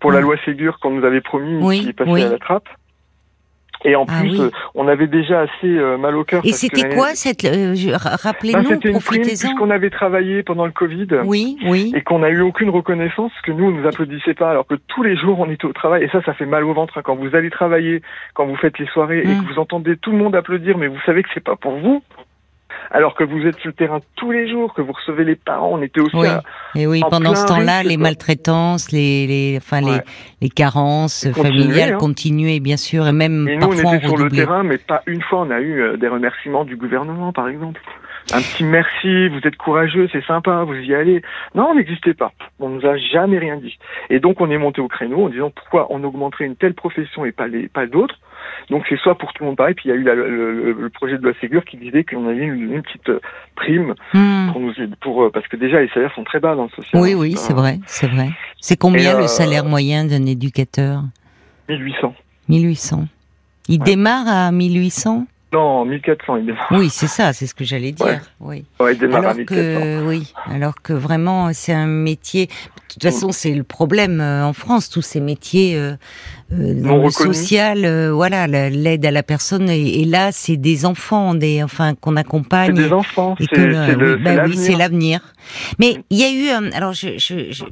pour 0.00 0.10
la 0.12 0.20
loi 0.20 0.34
Ségur 0.44 0.78
qu'on 0.80 0.90
nous 0.90 1.04
avait 1.04 1.20
promis, 1.20 1.58
Oui, 1.62 1.80
qui 1.82 1.88
est 1.90 1.92
passée 1.92 2.22
à 2.24 2.28
la 2.30 2.38
trappe. 2.38 2.68
Et 3.84 3.96
en 3.96 4.04
Ah 4.08 4.20
plus, 4.20 4.32
oui. 4.32 4.40
euh, 4.40 4.50
on 4.74 4.88
avait 4.88 5.06
déjà 5.06 5.40
assez 5.40 5.66
euh, 5.66 5.96
mal 5.96 6.14
au 6.16 6.24
cœur. 6.24 6.42
Et 6.44 6.52
c'était 6.52 6.88
quoi 6.90 7.14
cette 7.14 7.44
euh, 7.46 7.74
Ben, 7.74 7.96
Rappelez-nous, 7.96 8.62
C'était 8.62 8.74
une 8.74 8.80
prime 8.80 9.00
profitez-en. 9.22 9.48
puisqu'on 9.48 9.70
avait 9.70 9.88
travaillé 9.88 10.42
pendant 10.42 10.66
le 10.66 10.72
Covid. 10.72 11.06
Oui, 11.24 11.56
oui. 11.66 11.92
et 11.96 12.02
qu'on 12.02 12.18
n'a 12.18 12.28
eu 12.28 12.42
aucune 12.42 12.68
reconnaissance, 12.70 13.32
que 13.42 13.52
nous, 13.52 13.64
on 13.66 13.70
nous 13.70 13.86
applaudissait 13.88 14.34
pas, 14.34 14.50
alors 14.50 14.66
que 14.66 14.74
tous 14.88 15.02
les 15.02 15.16
jours, 15.16 15.40
on 15.40 15.50
était 15.50 15.64
au 15.64 15.72
travail. 15.72 16.04
Et 16.04 16.08
ça, 16.10 16.20
ça 16.22 16.34
fait 16.34 16.44
mal 16.46 16.64
au 16.64 16.74
ventre. 16.74 16.98
hein. 16.98 17.02
Quand 17.02 17.14
vous 17.16 17.34
allez 17.34 17.48
travailler, 17.50 18.02
quand 18.34 18.44
vous 18.46 18.56
faites 18.56 18.78
les 18.78 18.86
soirées 18.86 19.22
et 19.24 19.26
Mm. 19.28 19.44
que 19.46 19.52
vous 19.54 19.58
entendez 19.58 19.96
tout 19.96 20.10
le 20.12 20.18
monde 20.18 20.36
applaudir, 20.36 20.76
mais 20.76 20.86
vous 20.88 21.00
savez 21.06 21.22
que 21.22 21.28
c'est 21.32 21.42
pas 21.42 21.56
pour 21.56 21.72
vous, 21.78 22.02
alors 22.90 23.14
que 23.14 23.24
vous 23.24 23.46
êtes 23.46 23.56
sur 23.58 23.68
le 23.68 23.74
terrain 23.74 24.00
tous 24.16 24.30
les 24.32 24.48
jours, 24.50 24.74
que 24.74 24.82
vous 24.82 24.92
recevez 24.92 25.24
les 25.24 25.36
parents, 25.36 25.70
on 25.72 25.82
était 25.82 26.00
aussi 26.00 26.16
Oui. 26.16 26.26
à- 26.28 26.42
Et 26.74 26.86
oui, 26.86 27.02
en 27.04 27.08
pendant 27.10 27.34
ce 27.34 27.46
temps-là, 27.46 27.82
les 27.82 27.96
maltraitances, 27.96 28.92
les, 28.92 29.26
les, 29.26 29.54
enfin 29.58 29.80
les, 29.80 29.86
Ouais. 29.90 30.04
les 30.40 30.48
carences 30.48 31.26
Et 31.26 31.32
familiales 31.32 31.94
hein. 31.94 31.98
continuaient, 31.98 32.60
bien 32.60 32.76
sûr, 32.76 33.06
et 33.06 33.12
même 33.12 33.48
Et 33.48 33.56
nous, 33.56 33.66
on 33.66 33.70
parfois 33.70 33.96
était 33.96 34.06
on 34.06 34.08
sur 34.08 34.16
le 34.24 34.30
terrain, 34.30 34.62
mais 34.62 34.78
pas 34.78 35.02
une 35.06 35.22
fois, 35.22 35.40
on 35.40 35.50
a 35.50 35.60
eu 35.60 35.80
euh, 35.82 35.96
des 35.96 36.08
remerciements 36.08 36.64
du 36.64 36.76
gouvernement, 36.76 37.32
par 37.32 37.48
exemple. 37.48 37.80
un 38.32 38.40
petit 38.42 38.62
merci, 38.64 39.28
vous 39.28 39.40
êtes 39.44 39.56
courageux, 39.56 40.08
c'est 40.12 40.24
sympa, 40.24 40.62
vous 40.64 40.74
y 40.74 40.94
allez. 40.94 41.22
Non, 41.54 41.68
on 41.70 41.74
n'existait 41.74 42.14
pas. 42.14 42.32
On 42.60 42.68
nous 42.68 42.86
a 42.86 42.96
jamais 42.96 43.38
rien 43.38 43.56
dit. 43.56 43.76
Et 44.08 44.20
donc 44.20 44.40
on 44.40 44.50
est 44.50 44.58
monté 44.58 44.80
au 44.80 44.86
créneau 44.88 45.24
en 45.24 45.28
disant 45.30 45.50
pourquoi 45.50 45.88
on 45.90 46.04
augmenterait 46.04 46.44
une 46.44 46.54
telle 46.54 46.74
profession 46.74 47.24
et 47.24 47.32
pas 47.32 47.48
les 47.48 47.66
pas 47.68 47.86
d'autres. 47.86 48.16
Donc 48.70 48.84
c'est 48.88 48.96
soit 48.98 49.16
pour 49.18 49.32
tout 49.32 49.42
le 49.42 49.48
monde 49.48 49.56
pareil, 49.56 49.74
puis 49.74 49.88
il 49.88 49.90
y 49.90 49.92
a 49.92 49.96
eu 49.96 50.02
la- 50.02 50.14
le, 50.14 50.28
le- 50.28 50.72
le 50.72 50.90
projet 50.90 51.18
de 51.18 51.22
loi 51.22 51.32
Ségur 51.40 51.64
qui 51.64 51.76
disait 51.76 52.04
qu'on 52.04 52.28
avait 52.28 52.44
une, 52.44 52.72
une 52.74 52.82
petite 52.82 53.08
euh, 53.08 53.20
prime 53.56 53.94
Hmm. 54.14 54.50
pour 54.52 54.60
nous 54.60 54.72
pour 55.00 55.22
euh, 55.24 55.30
parce 55.30 55.46
que 55.48 55.56
déjà 55.56 55.80
les 55.80 55.88
salaires 55.88 56.12
sont 56.14 56.24
très 56.24 56.40
bas 56.40 56.54
dans 56.54 56.64
le 56.64 56.70
social. 56.70 57.02
Oui, 57.02 57.14
oui, 57.14 57.34
c'est 57.36 57.52
vrai, 57.54 57.78
c'est 57.86 58.06
vrai. 58.08 58.30
C'est 58.60 58.76
combien 58.78 59.12
Et, 59.12 59.14
euh, 59.14 59.20
le 59.22 59.26
salaire 59.26 59.64
moyen 59.64 60.04
d'un 60.04 60.24
éducateur? 60.26 61.02
1800. 61.68 62.14
1800. 62.48 63.06
Il 63.68 63.78
Ouais. 63.80 63.84
démarre 63.84 64.26
à 64.28 64.50
1800 64.52 65.26
Non, 65.52 65.84
1400 65.84 66.36
il 66.36 66.46
démarre. 66.46 66.66
Oui, 66.70 66.88
c'est 66.90 67.06
ça, 67.06 67.32
c'est 67.32 67.46
ce 67.46 67.54
que 67.54 67.64
j'allais 67.64 67.92
dire. 67.92 68.06
Ouais. 68.06 68.18
Oui. 68.40 68.64
Ouais, 68.80 68.94
il 68.94 68.98
démarre 68.98 69.22
à 69.24 69.30
Alors 69.30 69.36
1400. 69.36 69.80
que 69.80 70.06
oui, 70.08 70.32
alors 70.46 70.74
que 70.82 70.92
vraiment 70.92 71.52
c'est 71.52 71.72
un 71.72 71.86
métier. 71.86 72.46
De 72.46 72.94
toute 72.94 73.02
façon, 73.04 73.30
c'est 73.32 73.54
le 73.54 73.62
problème 73.62 74.20
en 74.20 74.52
France, 74.52 74.88
tous 74.90 75.02
ces 75.02 75.20
métiers 75.20 75.76
euh, 75.76 75.94
dans 76.50 76.88
Non 76.88 76.96
le 76.98 77.04
reconnus. 77.06 77.36
social, 77.36 77.84
euh, 77.84 78.12
voilà, 78.12 78.46
la- 78.46 78.70
l'aide 78.70 79.04
à 79.06 79.10
la 79.10 79.22
personne. 79.22 79.68
Et, 79.70 80.00
et 80.00 80.04
là, 80.04 80.30
c'est 80.32 80.56
des 80.56 80.84
enfants, 80.84 81.34
des 81.34 81.62
enfin 81.62 81.94
qu'on 81.94 82.14
C'est 82.14 82.20
accompagne. 82.20 82.74
des 82.74 82.92
enfants, 82.92 83.36
Et 83.40 83.44
c'est 83.52 83.60
oui, 83.60 83.74
bah 84.22 84.44
oui, 84.46 84.76
l'avenir. 84.76 85.20
Mais 85.78 85.96
il 86.10 86.18
y 86.18 86.24
a 86.24 86.30
eu, 86.30 86.48
euh, 86.66 86.70
alors 86.74 86.92
je, 86.92 87.18
je, 87.18 87.50
je- 87.50 87.64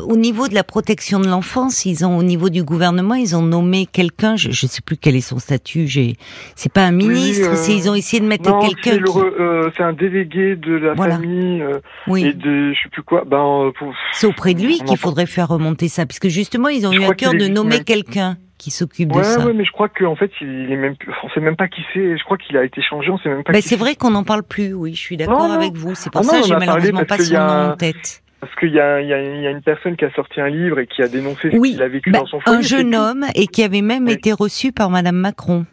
au 0.00 0.16
niveau 0.16 0.48
de 0.48 0.54
la 0.54 0.62
protection 0.64 1.20
de 1.20 1.26
l'enfance, 1.26 1.84
ils 1.84 2.04
ont, 2.04 2.16
au 2.16 2.22
niveau 2.22 2.48
du 2.48 2.62
gouvernement, 2.62 3.14
ils 3.14 3.34
ont 3.34 3.42
nommé 3.42 3.86
quelqu'un. 3.86 4.36
Je, 4.36 4.50
je 4.50 4.66
sais 4.66 4.80
plus 4.84 4.96
quel 4.96 5.16
est 5.16 5.20
son 5.20 5.38
statut. 5.38 5.86
J'ai, 5.86 6.16
c'est 6.54 6.72
pas 6.72 6.82
un 6.84 6.92
ministre, 6.92 7.50
euh, 7.50 7.54
c'est 7.56 7.72
ils 7.74 7.88
ont 7.90 7.94
essayé 7.94 8.20
de 8.20 8.26
mettre 8.28 8.44
c'est 8.60 8.68
quelqu'un. 8.82 9.02
qui- 9.02 9.18
euh, 9.40 9.70
c'est 9.76 9.82
un 9.82 9.92
délégué 9.92 10.56
de 10.56 10.74
la 10.74 10.94
Voilà. 10.94 11.16
famille 11.16 11.60
euh, 11.62 11.78
et 11.78 12.10
Oui, 12.10 12.34
de 12.34 12.72
je 12.72 12.78
sais 12.82 12.88
plus 12.90 13.02
quoi. 13.02 13.24
Ben 13.26 13.36
euh, 13.66 13.70
pour- 13.78 13.92
c'est 14.12 14.26
auprès 14.26 14.54
de 14.54 14.62
lui 14.62 14.78
qu'il 14.78 14.96
faudrait 14.96 15.26
faire 15.26 15.48
remonter 15.48 15.88
ça, 15.88 16.06
puisque 16.06 16.28
justement, 16.28 16.68
ils 16.68 16.86
ont 16.86 16.92
eu 16.92 17.04
à 17.04 17.14
cœur 17.14 17.32
de 17.34 17.46
nommer 17.48 17.76
même. 17.76 17.84
Quelqu'un 18.18 18.36
qui 18.58 18.70
s'occupe 18.70 19.12
de 19.12 19.22
ça. 19.22 19.44
ouais, 19.46 19.52
mais 19.52 19.64
je 19.64 19.70
crois 19.72 19.88
qu'en 19.88 20.16
fait, 20.16 20.30
il 20.40 20.70
est 20.72 20.76
même, 20.76 20.94
on 21.22 21.28
sait 21.30 21.40
même 21.40 21.56
pas 21.56 21.68
qui 21.68 21.80
c'est. 21.94 22.16
Je 22.18 22.24
crois 22.24 22.36
qu'il 22.38 22.56
a 22.56 22.64
été 22.64 22.82
changé, 22.82 23.10
on 23.10 23.18
sait 23.18 23.28
même 23.28 23.44
pas. 23.44 23.52
Qui 23.52 23.62
c'est 23.62 23.76
vrai 23.76 23.94
qu'on 23.94 24.10
n'en 24.10 24.24
parle 24.24 24.42
plus. 24.42 24.72
Oui, 24.74 24.94
je 24.94 24.98
suis 25.00 25.16
d'accord 25.16 25.50
avec 25.52 25.74
vous. 25.74 25.94
C'est 25.94 26.10
pour 26.10 26.22
Ah 26.22 26.24
ça 26.24 26.40
que 26.40 26.46
j'ai 26.46 26.56
malheureusement 26.56 27.04
pas 27.04 27.18
son 27.18 27.34
a 27.36 27.46
nom 27.66 27.72
en 27.72 27.76
tête. 27.76 28.22
Parce 28.40 28.54
qu'il 28.56 28.70
y 28.72 28.78
a, 28.80 29.00
y, 29.00 29.08
y 29.08 29.46
une 29.50 29.62
personne 29.62 29.96
qui 29.96 30.04
a 30.04 30.12
sorti 30.12 30.40
un 30.40 30.48
livre 30.48 30.78
et 30.78 30.86
qui 30.86 31.02
a 31.02 31.08
dénoncé 31.08 31.50
ce 31.50 31.56
Oui, 31.56 31.72
qu'il 31.72 31.82
a 31.82 31.88
vécu 31.88 32.10
Ben, 32.12 32.20
dans 32.20 32.26
son 32.26 32.38
foyer. 32.40 32.58
un 32.58 32.62
jeune 32.62 32.94
homme 32.94 33.24
et 33.34 33.48
qui 33.48 33.64
avait 33.64 33.82
même 33.82 34.06
Oui. 34.06 34.12
été 34.12 34.32
reçu 34.32 34.70
par 34.70 34.90
Madame 34.90 35.16
Macron. 35.16 35.66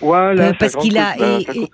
Voilà, 0.00 0.48
Euh, 0.48 0.52
parce 0.58 0.76
qu'il 0.76 0.98
a- 0.98 1.14
et- 1.18 1.42
et- 1.58 1.70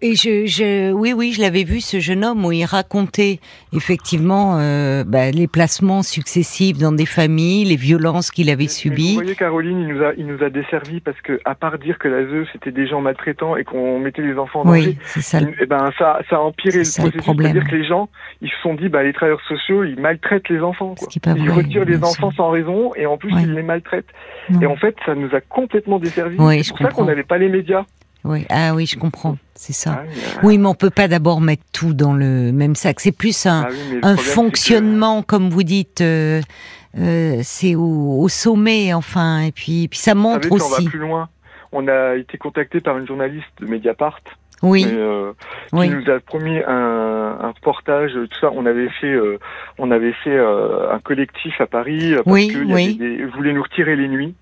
Et 0.00 0.14
je, 0.14 0.46
je, 0.46 0.92
oui, 0.92 1.12
oui, 1.12 1.32
je 1.32 1.40
l'avais 1.40 1.64
vu 1.64 1.80
ce 1.80 1.98
jeune 2.00 2.24
homme 2.24 2.44
où 2.44 2.52
il 2.52 2.64
racontait 2.64 3.38
effectivement 3.72 4.58
euh, 4.58 5.04
bah, 5.04 5.30
les 5.30 5.46
placements 5.48 6.02
successifs 6.02 6.78
dans 6.78 6.92
des 6.92 7.06
familles, 7.06 7.64
les 7.64 7.76
violences 7.76 8.30
qu'il 8.30 8.48
avait 8.50 8.62
Mais 8.64 8.68
Vous 8.68 8.72
subies. 8.72 9.14
voyez, 9.14 9.34
Caroline, 9.34 9.80
il 9.80 9.88
nous 9.88 10.02
a, 10.04 10.12
il 10.16 10.26
nous 10.26 10.42
a 10.42 10.50
desservi 10.50 11.00
parce 11.00 11.20
que, 11.22 11.40
à 11.44 11.54
part 11.54 11.78
dire 11.78 11.98
que 11.98 12.08
la 12.08 12.24
ZEU 12.24 12.46
c'était 12.52 12.70
des 12.72 12.86
gens 12.86 13.00
maltraitants 13.00 13.56
et 13.56 13.64
qu'on 13.64 13.98
mettait 13.98 14.22
les 14.22 14.36
enfants 14.38 14.60
en 14.60 14.64
danger, 14.66 14.88
Oui, 14.90 14.98
c'est 15.04 15.20
ça. 15.22 15.38
eh 15.60 15.66
ben 15.66 15.90
ça, 15.98 16.20
ça 16.28 16.36
a 16.36 16.40
empiré 16.40 16.78
le 16.78 16.84
ça 16.84 17.02
processus. 17.02 17.22
problème. 17.22 17.52
C'est-à-dire 17.52 17.70
que 17.70 17.76
les 17.76 17.84
gens, 17.86 18.08
ils 18.40 18.50
se 18.50 18.56
sont 18.62 18.74
dit, 18.74 18.88
bah 18.88 19.02
les 19.02 19.12
travailleurs 19.12 19.40
sociaux, 19.48 19.84
ils 19.84 19.98
maltraitent 20.00 20.48
les 20.48 20.60
enfants. 20.60 20.94
Ce 20.98 21.04
Quoi. 21.06 21.34
pas 21.34 21.38
Ils 21.38 21.48
vrai, 21.48 21.62
retirent 21.62 21.84
les 21.84 22.02
enfants 22.02 22.32
sans 22.36 22.50
raison 22.50 22.92
et 22.96 23.06
en 23.06 23.16
plus 23.16 23.32
Ouais. 23.34 23.42
ils 23.42 23.54
les 23.54 23.62
maltraitent. 23.62 24.06
Non. 24.50 24.60
Et 24.60 24.66
en 24.66 24.76
fait, 24.76 24.94
ça 25.06 25.14
nous 25.14 25.28
a 25.34 25.40
complètement 25.40 25.98
desservi. 25.98 26.36
Oui, 26.38 26.62
c'est 26.64 26.70
pour 26.70 26.78
ça 26.86 26.92
qu'on 26.92 27.04
n'avait 27.04 27.22
pas 27.24 27.38
les 27.38 27.48
médias. 27.52 27.84
Oui. 28.24 28.46
Ah 28.50 28.74
oui, 28.74 28.86
je 28.86 28.96
comprends. 28.98 29.36
C'est 29.54 29.72
ça. 29.72 29.98
Ah 29.98 30.02
oui, 30.06 30.14
euh, 30.16 30.40
Oui, 30.44 30.58
mais 30.58 30.66
on 30.68 30.74
peut 30.74 30.90
pas 30.90 31.08
d'abord 31.08 31.40
mettre 31.40 31.64
tout 31.72 31.92
dans 31.92 32.12
le 32.12 32.52
même 32.52 32.74
sac. 32.76 33.00
C'est 33.00 33.10
plus 33.16 33.46
un, 33.46 33.64
ah 33.66 33.68
oui, 33.70 33.98
un 34.02 34.14
que- 34.16 34.20
fonctionnement, 34.22 35.22
comme 35.22 35.48
vous 35.50 35.62
dites. 35.64 36.00
euh, 36.00 36.40
euh, 36.98 37.40
c'est 37.42 37.74
au, 37.74 38.20
au 38.20 38.28
sommet, 38.28 38.92
enfin, 38.94 39.40
et 39.40 39.50
puis, 39.52 39.88
puis 39.88 39.98
ça 39.98 40.12
Vous 40.14 40.20
montre 40.20 40.42
savez, 40.48 40.58
si 40.58 40.62
on 40.64 40.68
va 40.68 40.76
aussi. 40.76 40.88
plus 40.88 40.98
loin. 40.98 41.28
On 41.72 41.88
a 41.88 42.16
été 42.16 42.36
contacté 42.38 42.80
par 42.80 42.98
une 42.98 43.06
journaliste 43.06 43.46
de 43.60 43.66
Mediapart 43.66 44.20
Oui, 44.62 44.84
mais, 44.84 44.92
euh, 44.94 45.32
qui 45.70 45.76
oui, 45.76 45.88
nous 45.88 46.10
a 46.10 46.20
promis 46.20 46.58
un, 46.66 47.38
un 47.40 47.48
reportage, 47.48 48.12
tout 48.12 48.38
ça. 48.40 48.50
On 48.54 48.66
avait 48.66 48.90
fait, 49.00 49.16
on 49.78 49.90
avait 49.90 50.12
fait 50.22 50.38
un 50.38 50.98
collectif 51.02 51.58
à 51.60 51.66
Paris 51.66 52.12
parce 52.14 52.26
Oui, 52.26 52.48
que 52.48 52.58
il 52.62 52.70
y 52.70 52.74
oui. 52.74 52.94
des, 52.96 53.24
voulaient 53.24 53.54
nous 53.54 53.62
retirer 53.62 53.96
les 53.96 54.06
nuits. 54.08 54.34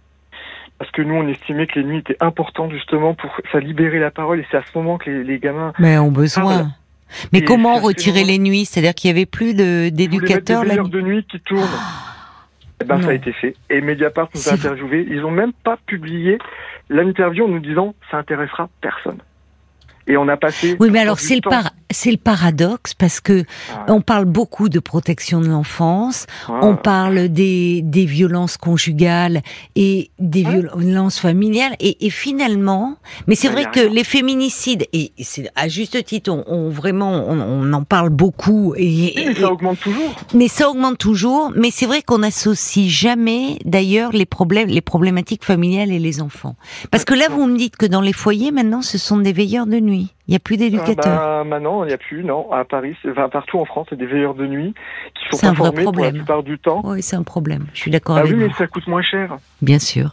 Parce 0.80 0.90
que 0.92 1.02
nous, 1.02 1.14
on 1.14 1.28
estimait 1.28 1.66
que 1.68 1.78
les 1.78 1.84
nuits 1.84 1.98
étaient 1.98 2.16
importantes 2.20 2.72
justement 2.72 3.12
pour 3.14 3.30
ça 3.52 3.60
libérer 3.60 3.98
la 4.00 4.10
parole. 4.10 4.40
Et 4.40 4.46
c'est 4.50 4.56
à 4.56 4.62
ce 4.62 4.76
moment 4.76 4.96
que 4.98 5.08
les, 5.10 5.22
les 5.24 5.38
gamins 5.38 5.72
mais 5.78 5.96
ont 5.98 6.10
besoin. 6.10 6.42
voilà. 6.42 6.66
Mais 7.32 7.40
Et 7.40 7.44
comment 7.44 7.74
retirer 7.76 8.24
les 8.24 8.38
nuits? 8.38 8.64
C'est-à-dire 8.64 8.94
qu'il 8.94 9.08
y 9.08 9.10
avait 9.12 9.26
plus 9.26 9.52
d'éducateurs 9.54 10.64
nuit. 10.64 10.88
de 10.90 11.00
nuit 11.02 11.26
qui 11.30 11.38
tournent? 11.40 11.62
Eh 12.80 12.84
ben, 12.86 12.96
Non. 12.96 13.02
ça 13.02 13.08
a 13.10 13.12
été 13.12 13.32
fait. 13.32 13.54
Et 13.68 13.80
Mediapart 13.82 14.28
nous 14.34 14.48
a 14.48 14.54
interviewés. 14.54 15.06
Ils 15.10 15.22
ont 15.24 15.30
même 15.30 15.52
pas 15.52 15.76
publié 15.86 16.38
l'interview 16.88 17.44
en 17.44 17.48
nous 17.48 17.60
disant 17.60 17.94
ça 18.10 18.16
intéressera 18.16 18.68
personne. 18.80 19.18
Et 20.06 20.16
on 20.16 20.28
a 20.28 20.36
passé. 20.38 20.76
Oui, 20.80 20.88
mais 20.90 21.00
alors 21.00 21.18
c'est 21.20 21.34
le 21.34 21.42
par- 21.42 21.72
c'est 21.90 22.10
le 22.10 22.16
paradoxe 22.16 22.94
parce 22.94 23.20
que 23.20 23.44
Ah, 23.72 23.86
on 23.88 24.00
parle 24.00 24.24
beaucoup 24.24 24.68
de 24.68 24.78
protection 24.78 25.40
de 25.40 25.48
l'enfance, 25.48 26.26
on 26.48 26.76
parle 26.76 27.28
des 27.28 27.82
des 27.82 28.04
violences 28.06 28.56
conjugales 28.56 29.42
et 29.76 30.10
des 30.18 30.44
violences 30.44 31.18
familiales 31.18 31.74
et, 31.80 32.06
et 32.06 32.10
finalement, 32.10 32.96
mais 33.26 33.34
c'est 33.34 33.48
Bah, 33.48 33.54
vrai 33.54 33.64
que 33.72 33.80
les 33.80 34.04
féminicides 34.04 34.86
et 34.92 35.12
c'est 35.20 35.50
à 35.56 35.68
juste 35.68 36.02
titre, 36.04 36.30
on, 36.32 36.44
on- 36.46 36.70
vraiment 36.70 37.10
on, 37.28 37.40
on 37.40 37.72
en 37.72 37.82
parle 37.84 38.10
beaucoup 38.10 38.74
et, 38.76 38.80
Oui, 38.84 39.12
mais 39.16 39.32
et- 39.32 39.34
ça 39.34 39.50
augmente 39.52 39.80
toujours. 39.80 40.14
mais 40.34 40.48
ça 40.48 40.68
augmente 40.70 40.98
toujours. 40.98 41.52
Mais 41.56 41.70
c'est 41.72 41.86
vrai 41.86 42.02
qu'on 42.02 42.18
n'associe 42.18 42.88
jamais, 42.88 43.58
d'ailleurs, 43.64 44.12
les 44.12 44.26
problèmes, 44.26 44.68
les 44.68 44.80
problématiques 44.80 45.44
familiales 45.44 45.90
et 45.92 45.98
les 45.98 46.20
enfants. 46.20 46.56
Parce 46.90 47.04
que 47.04 47.14
là, 47.14 47.26
vous 47.30 47.46
me 47.46 47.56
dites 47.56 47.76
que 47.76 47.86
dans 47.86 48.00
les 48.00 48.12
foyers, 48.12 48.50
maintenant, 48.52 48.82
ce 48.82 48.98
sont 48.98 49.18
des 49.18 49.32
veilleurs 49.32 49.66
de 49.66 49.80
nuit. 49.80 50.08
Il 50.30 50.34
n'y 50.34 50.36
a 50.36 50.38
plus 50.38 50.56
d'éducateurs. 50.56 51.18
Bah, 51.18 51.42
maintenant, 51.44 51.82
il 51.82 51.88
n'y 51.88 51.92
a 51.92 51.98
plus, 51.98 52.22
non. 52.22 52.52
À 52.52 52.64
Paris, 52.64 52.94
enfin, 53.10 53.28
partout 53.28 53.58
en 53.58 53.64
France, 53.64 53.88
il 53.90 53.98
y 53.98 54.02
a 54.04 54.06
des 54.06 54.12
veilleurs 54.12 54.34
de 54.34 54.46
nuit 54.46 54.74
qui 55.16 55.36
sont 55.36 55.44
pas 55.44 55.54
formés 55.56 55.82
pour 55.82 55.92
la 56.04 56.12
plupart 56.12 56.44
du 56.44 56.56
temps. 56.56 56.82
Oui, 56.84 57.02
c'est 57.02 57.16
un 57.16 57.24
problème. 57.24 57.66
Je 57.74 57.80
suis 57.80 57.90
d'accord 57.90 58.14
Ah 58.16 58.20
avec 58.20 58.30
oui, 58.32 58.38
vous. 58.38 58.46
mais 58.46 58.54
ça 58.56 58.68
coûte 58.68 58.86
moins 58.86 59.02
cher. 59.02 59.38
Bien 59.60 59.80
sûr. 59.80 60.12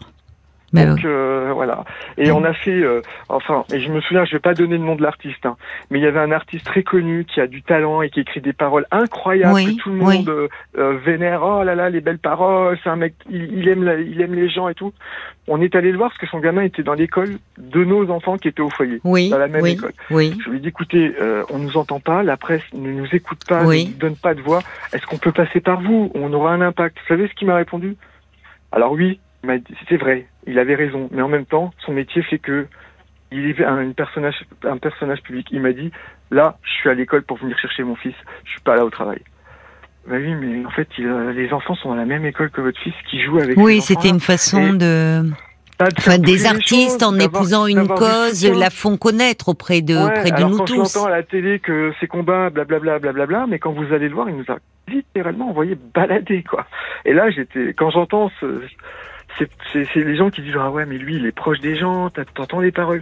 Donc 0.74 1.06
euh, 1.06 1.52
voilà. 1.54 1.86
Et 2.18 2.30
on 2.32 2.44
a 2.44 2.52
fait, 2.54 2.72
euh, 2.84 3.02
enfin, 3.30 3.64
et 3.72 3.80
je 3.80 3.90
me 3.90 4.02
souviens, 4.02 4.26
je 4.26 4.34
vais 4.34 4.40
pas 4.40 4.54
donner 4.54 4.78
le 4.78 4.84
nom 4.84 4.96
de 4.96 5.02
l'artiste, 5.02 5.46
hein, 5.46 5.56
mais 5.90 6.00
il 6.00 6.04
y 6.04 6.08
avait 6.08 6.20
un 6.20 6.34
artiste 6.34 6.66
très 6.66 6.84
connu 6.84 7.24
qui 7.24 7.40
a 7.40 7.48
du 7.48 7.62
talent 7.62 8.02
et 8.02 8.10
qui 8.10 8.20
écrit 8.20 8.42
des 8.42 8.52
paroles 8.52 8.86
incroyables 8.92 9.54
Oui, 9.54 9.78
que 9.78 9.82
tout 9.82 9.90
le 9.92 10.02
oui. 10.04 10.18
monde 10.18 10.30
euh, 10.30 10.48
euh, 10.78 10.98
vénère. 11.06 11.42
Oh 11.44 11.64
là 11.64 11.74
là, 11.74 11.90
les 11.90 12.02
belles 12.02 12.20
paroles, 12.20 12.78
c'est 12.84 12.90
un 12.90 12.98
mec, 12.98 13.14
il, 13.30 13.58
il 13.60 13.70
aime, 13.70 13.84
la- 13.84 14.00
il 14.00 14.20
aime 14.20 14.36
les 14.36 14.50
gens 14.50 14.68
et 14.68 14.74
tout. 14.76 14.92
On 15.48 15.62
est 15.62 15.74
allé 15.74 15.94
le 15.94 15.98
voir 15.98 16.10
parce 16.10 16.20
que 16.20 16.28
son 16.28 16.40
gamin 16.40 16.64
était 16.64 16.84
dans 16.84 16.96
l'école 16.96 17.38
de 17.58 17.86
nos 17.86 18.10
enfants 18.12 18.36
qui 18.38 18.50
étaient 18.50 18.62
au 18.62 18.70
foyer. 18.70 19.00
Oui, 19.06 19.30
dans 19.30 19.38
la 19.38 19.48
même 19.48 19.62
école. 19.72 19.94
oui. 20.12 20.38
Je 20.44 20.50
lui 20.50 20.58
ai 20.58 20.60
dit, 20.60 20.68
écoutez, 20.68 21.16
euh, 21.22 21.44
on 21.50 21.60
nous 21.60 21.78
entend 21.78 22.02
pas, 22.02 22.24
la 22.24 22.36
presse 22.36 22.64
ne 22.74 22.92
nous 22.92 23.08
écoute 23.14 23.40
pas, 23.48 23.64
ne 23.86 23.92
nous 23.92 23.98
donne 23.98 24.18
pas 24.18 24.34
de 24.34 24.42
voix. 24.42 24.60
Est-ce 24.92 25.06
qu'on 25.06 25.18
peut 25.18 25.32
passer 25.32 25.62
par 25.62 25.80
vous? 25.80 26.12
On 26.14 26.34
aura 26.34 26.52
un 26.52 26.60
impact. 26.60 26.98
Vous 27.00 27.08
savez 27.08 27.30
ce 27.30 27.34
qu'il 27.36 27.48
m'a 27.48 27.56
répondu? 27.56 27.96
Alors 28.74 28.92
oui, 28.92 29.22
c'est 29.88 29.96
vrai, 29.96 30.26
il 30.48 30.58
avait 30.60 30.76
raison, 30.76 31.10
mais 31.12 31.22
en 31.22 31.28
même 31.28 31.46
temps, 31.46 31.74
son 31.86 31.94
métier 31.94 32.22
fait 32.24 32.40
que 32.40 32.66
il 33.32 33.46
est 33.50 33.62
un, 33.64 33.92
personnage, 33.92 34.36
un 34.64 34.78
personnage 34.78 35.22
public. 35.22 35.48
Il 35.52 35.62
m'a 35.62 35.74
dit, 35.74 35.92
là, 36.32 36.58
je 36.64 36.72
suis 36.72 36.90
à 36.90 36.94
l'école 36.94 37.24
pour 37.24 37.38
venir 37.38 37.58
chercher 37.60 37.84
mon 37.84 37.96
fils, 37.96 38.16
je 38.46 38.52
suis 38.52 38.62
pas 38.62 38.76
là 38.78 38.86
au 38.86 38.90
travail. 38.90 39.20
Bah 40.08 40.16
oui, 40.18 40.34
mais 40.36 40.66
en 40.66 40.70
fait, 40.70 40.88
il, 40.98 41.06
a- 41.10 41.34
les 41.34 41.52
enfants 41.52 41.76
sont 41.76 41.92
à 41.92 41.98
la 41.98 42.06
même 42.06 42.26
école 42.26 42.50
que 42.50 42.62
votre 42.62 42.80
fils 42.80 42.94
qui 43.10 43.22
joue 43.22 43.40
avec. 43.40 43.58
Oui, 43.58 43.82
c'était 43.82 44.08
une 44.08 44.22
façon 44.22 44.72
de, 44.72 45.24
enfin, 45.82 46.18
des 46.18 46.46
artistes 46.46 47.02
choses, 47.02 47.04
en 47.04 47.20
épousant 47.20 47.68
une 47.68 47.86
cause, 47.90 48.46
la 48.50 48.70
font 48.70 48.96
connaître 48.96 49.50
auprès 49.50 49.82
de, 49.82 49.94
Ouais, 49.96 50.04
auprès 50.06 50.32
de 50.32 50.36
alors 50.38 50.50
nous 50.52 50.58
quand 50.60 50.64
tous. 50.66 50.78
l'entends 50.96 51.08
à 51.08 51.10
la 51.12 51.24
télé 51.24 51.60
que 51.60 51.92
ces 52.00 52.08
combats, 52.08 52.50
blablabla, 52.50 53.00
blablabla, 53.00 53.48
mais 53.50 53.60
quand 53.60 53.74
vous 53.74 53.94
allez 53.94 54.08
le 54.08 54.16
voir, 54.16 54.30
il 54.30 54.38
nous 54.38 54.46
a 54.48 54.60
littéralement 54.88 55.50
envoyé 55.50 55.76
balader, 55.94 56.44
quoi. 56.44 56.66
Et 57.04 57.12
là, 57.12 57.30
j'étais, 57.30 57.74
quand 57.74 57.90
j'entends 57.90 58.32
ce, 58.40 58.62
c'est, 59.74 59.96
les 59.96 60.16
gens 60.16 60.30
qui 60.30 60.42
disent, 60.42 60.56
ah 60.60 60.72
ouais, 60.72 60.86
mais 60.86 60.98
lui, 60.98 61.16
il 61.16 61.26
est 61.26 61.32
proche 61.32 61.60
des 61.60 61.76
gens, 61.76 62.10
t'entends 62.36 62.60
les 62.60 62.72
paroles. 62.72 63.02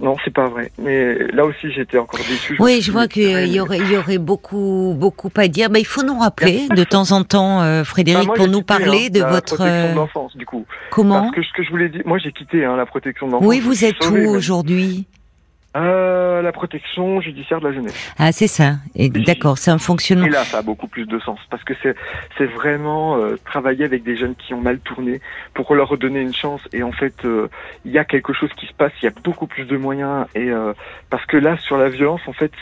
Non, 0.00 0.16
c'est 0.24 0.32
pas 0.32 0.48
vrai. 0.48 0.72
Mais 0.80 1.14
là 1.34 1.44
aussi, 1.44 1.70
j'étais 1.72 1.98
encore 1.98 2.20
déçu. 2.20 2.56
Oui, 2.58 2.80
je 2.80 2.90
vois 2.90 3.06
qu'il 3.06 3.22
y 3.22 3.34
mais- 3.34 3.60
aurait, 3.60 3.78
il 3.78 3.92
y 3.92 3.96
aurait 3.98 4.16
beaucoup, 4.18 4.94
beaucoup 4.96 5.30
à 5.36 5.46
dire. 5.46 5.68
Ben, 5.68 5.78
il 5.78 5.86
faut 5.86 6.02
nous 6.02 6.18
rappeler 6.18 6.68
de 6.74 6.84
temps 6.84 7.12
en 7.12 7.22
temps, 7.22 7.60
euh, 7.60 7.84
Frédéric, 7.84 8.26
moi, 8.26 8.34
pour 8.34 8.46
nous 8.48 8.60
quitté, 8.60 8.64
parler 8.64 9.06
hein, 9.06 9.10
de 9.12 9.20
la 9.20 9.30
votre 9.30 9.56
protection 9.56 9.66
euh, 9.66 9.92
de 9.92 9.96
l'enfance, 9.96 10.36
du 10.38 10.46
coup. 10.46 10.64
comment. 10.90 11.20
Parce 11.20 11.34
que 11.34 11.42
ce 11.42 11.52
que 11.52 11.62
je 11.64 11.70
voulais 11.70 11.90
dire, 11.90 12.02
moi, 12.06 12.16
j'ai 12.16 12.32
quitté 12.32 12.64
hein, 12.64 12.76
la 12.76 12.86
protection 12.86 13.26
de 13.26 13.32
l'enfance. 13.32 13.46
Oui, 13.46 13.60
vous 13.60 13.84
êtes 13.84 14.02
sauvé, 14.02 14.24
où 14.24 14.30
aujourd'hui? 14.30 15.06
Euh, 15.76 16.42
La 16.42 16.52
protection 16.52 17.20
judiciaire 17.20 17.60
de 17.60 17.68
la 17.68 17.74
jeunesse. 17.74 18.12
Ah, 18.18 18.32
c'est 18.32 18.46
ça. 18.46 18.74
Et 18.94 19.08
d'accord, 19.08 19.58
c'est 19.58 19.70
un 19.70 19.78
fonctionnement. 19.78 20.26
Et 20.26 20.30
là, 20.30 20.44
ça 20.44 20.58
a 20.58 20.62
beaucoup 20.62 20.88
plus 20.88 21.06
de 21.06 21.18
sens 21.20 21.38
parce 21.50 21.62
que 21.64 21.74
c'est 21.82 21.94
c'est 22.36 22.46
vraiment 22.46 23.16
euh, 23.16 23.38
travailler 23.44 23.84
avec 23.84 24.02
des 24.02 24.16
jeunes 24.16 24.34
qui 24.34 24.54
ont 24.54 24.60
mal 24.60 24.78
tourné 24.80 25.20
pour 25.54 25.74
leur 25.74 25.88
redonner 25.88 26.20
une 26.20 26.34
chance. 26.34 26.60
Et 26.72 26.82
en 26.82 26.92
fait, 26.92 27.24
euh, 27.24 27.48
il 27.84 27.92
y 27.92 27.98
a 27.98 28.04
quelque 28.04 28.32
chose 28.32 28.50
qui 28.56 28.66
se 28.66 28.72
passe. 28.72 28.92
Il 29.02 29.04
y 29.04 29.08
a 29.08 29.12
beaucoup 29.22 29.46
plus 29.46 29.64
de 29.64 29.76
moyens. 29.76 30.26
Et 30.34 30.50
euh, 30.50 30.72
parce 31.08 31.24
que 31.26 31.36
là, 31.36 31.56
sur 31.58 31.76
la 31.76 31.88
violence, 31.88 32.22
en 32.26 32.32
fait, 32.32 32.52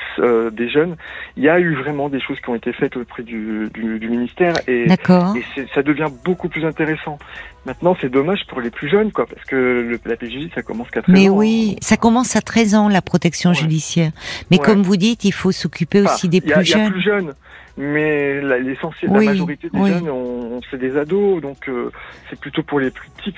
des 0.53 0.69
jeunes, 0.69 0.97
il 1.37 1.45
y 1.45 1.49
a 1.49 1.59
eu 1.61 1.75
vraiment 1.75 2.09
des 2.09 2.21
choses 2.21 2.39
qui 2.41 2.51
ont 2.51 2.55
été 2.55 2.73
faites 2.73 2.97
auprès 2.97 3.23
du, 3.23 3.69
du, 3.73 3.99
du 3.99 4.09
ministère. 4.09 4.55
Et, 4.67 4.85
et 4.85 5.67
ça 5.75 5.83
devient 5.83 6.09
beaucoup 6.25 6.49
plus 6.49 6.65
intéressant. 6.65 7.19
Maintenant, 7.67 7.97
c'est 8.01 8.09
dommage 8.09 8.47
pour 8.49 8.61
les 8.61 8.71
plus 8.71 8.89
jeunes, 8.89 9.13
quoi, 9.13 9.27
parce 9.27 9.45
que 9.45 9.57
le, 9.57 10.01
la 10.07 10.17
PJJ, 10.17 10.49
ça 10.55 10.63
commence 10.63 10.89
qu'à 10.91 11.03
13 11.03 11.13
Mais 11.13 11.29
ans. 11.29 11.33
Mais 11.35 11.39
oui, 11.39 11.77
ça 11.81 11.97
commence 11.97 12.35
à 12.37 12.41
13 12.41 12.75
ans, 12.75 12.89
la 12.89 13.03
protection 13.03 13.53
judiciaire. 13.53 14.13
Mais 14.51 14.59
comme 14.59 14.83
vous 14.83 14.97
dites, 14.97 15.25
il 15.25 15.33
faut 15.33 15.53
s'occuper 15.53 16.01
aussi 16.01 16.29
des 16.29 16.41
plus 16.41 16.65
jeunes. 16.65 16.81
Il 16.81 16.85
y 16.85 16.87
a 16.87 16.91
plus 16.91 17.03
jeunes, 17.03 17.35
mais 17.77 18.41
l'essentiel, 18.61 19.13
la 19.13 19.21
majorité 19.21 19.69
des 19.71 19.79
jeunes, 19.79 20.09
on, 20.09 20.61
c'est 20.71 20.79
des 20.79 20.97
ados, 20.97 21.41
donc 21.41 21.69
euh, 21.69 21.93
c'est 22.29 22.39
plutôt 22.39 22.63
pour 22.63 22.81
les 22.81 22.91
plus 22.91 23.09
petits. 23.11 23.35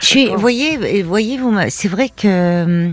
C'est, 0.00 0.26
voyez, 0.36 1.02
voyez, 1.02 1.38
vous, 1.38 1.54
c'est 1.68 1.88
vrai 1.88 2.08
que 2.08 2.26
euh, 2.26 2.92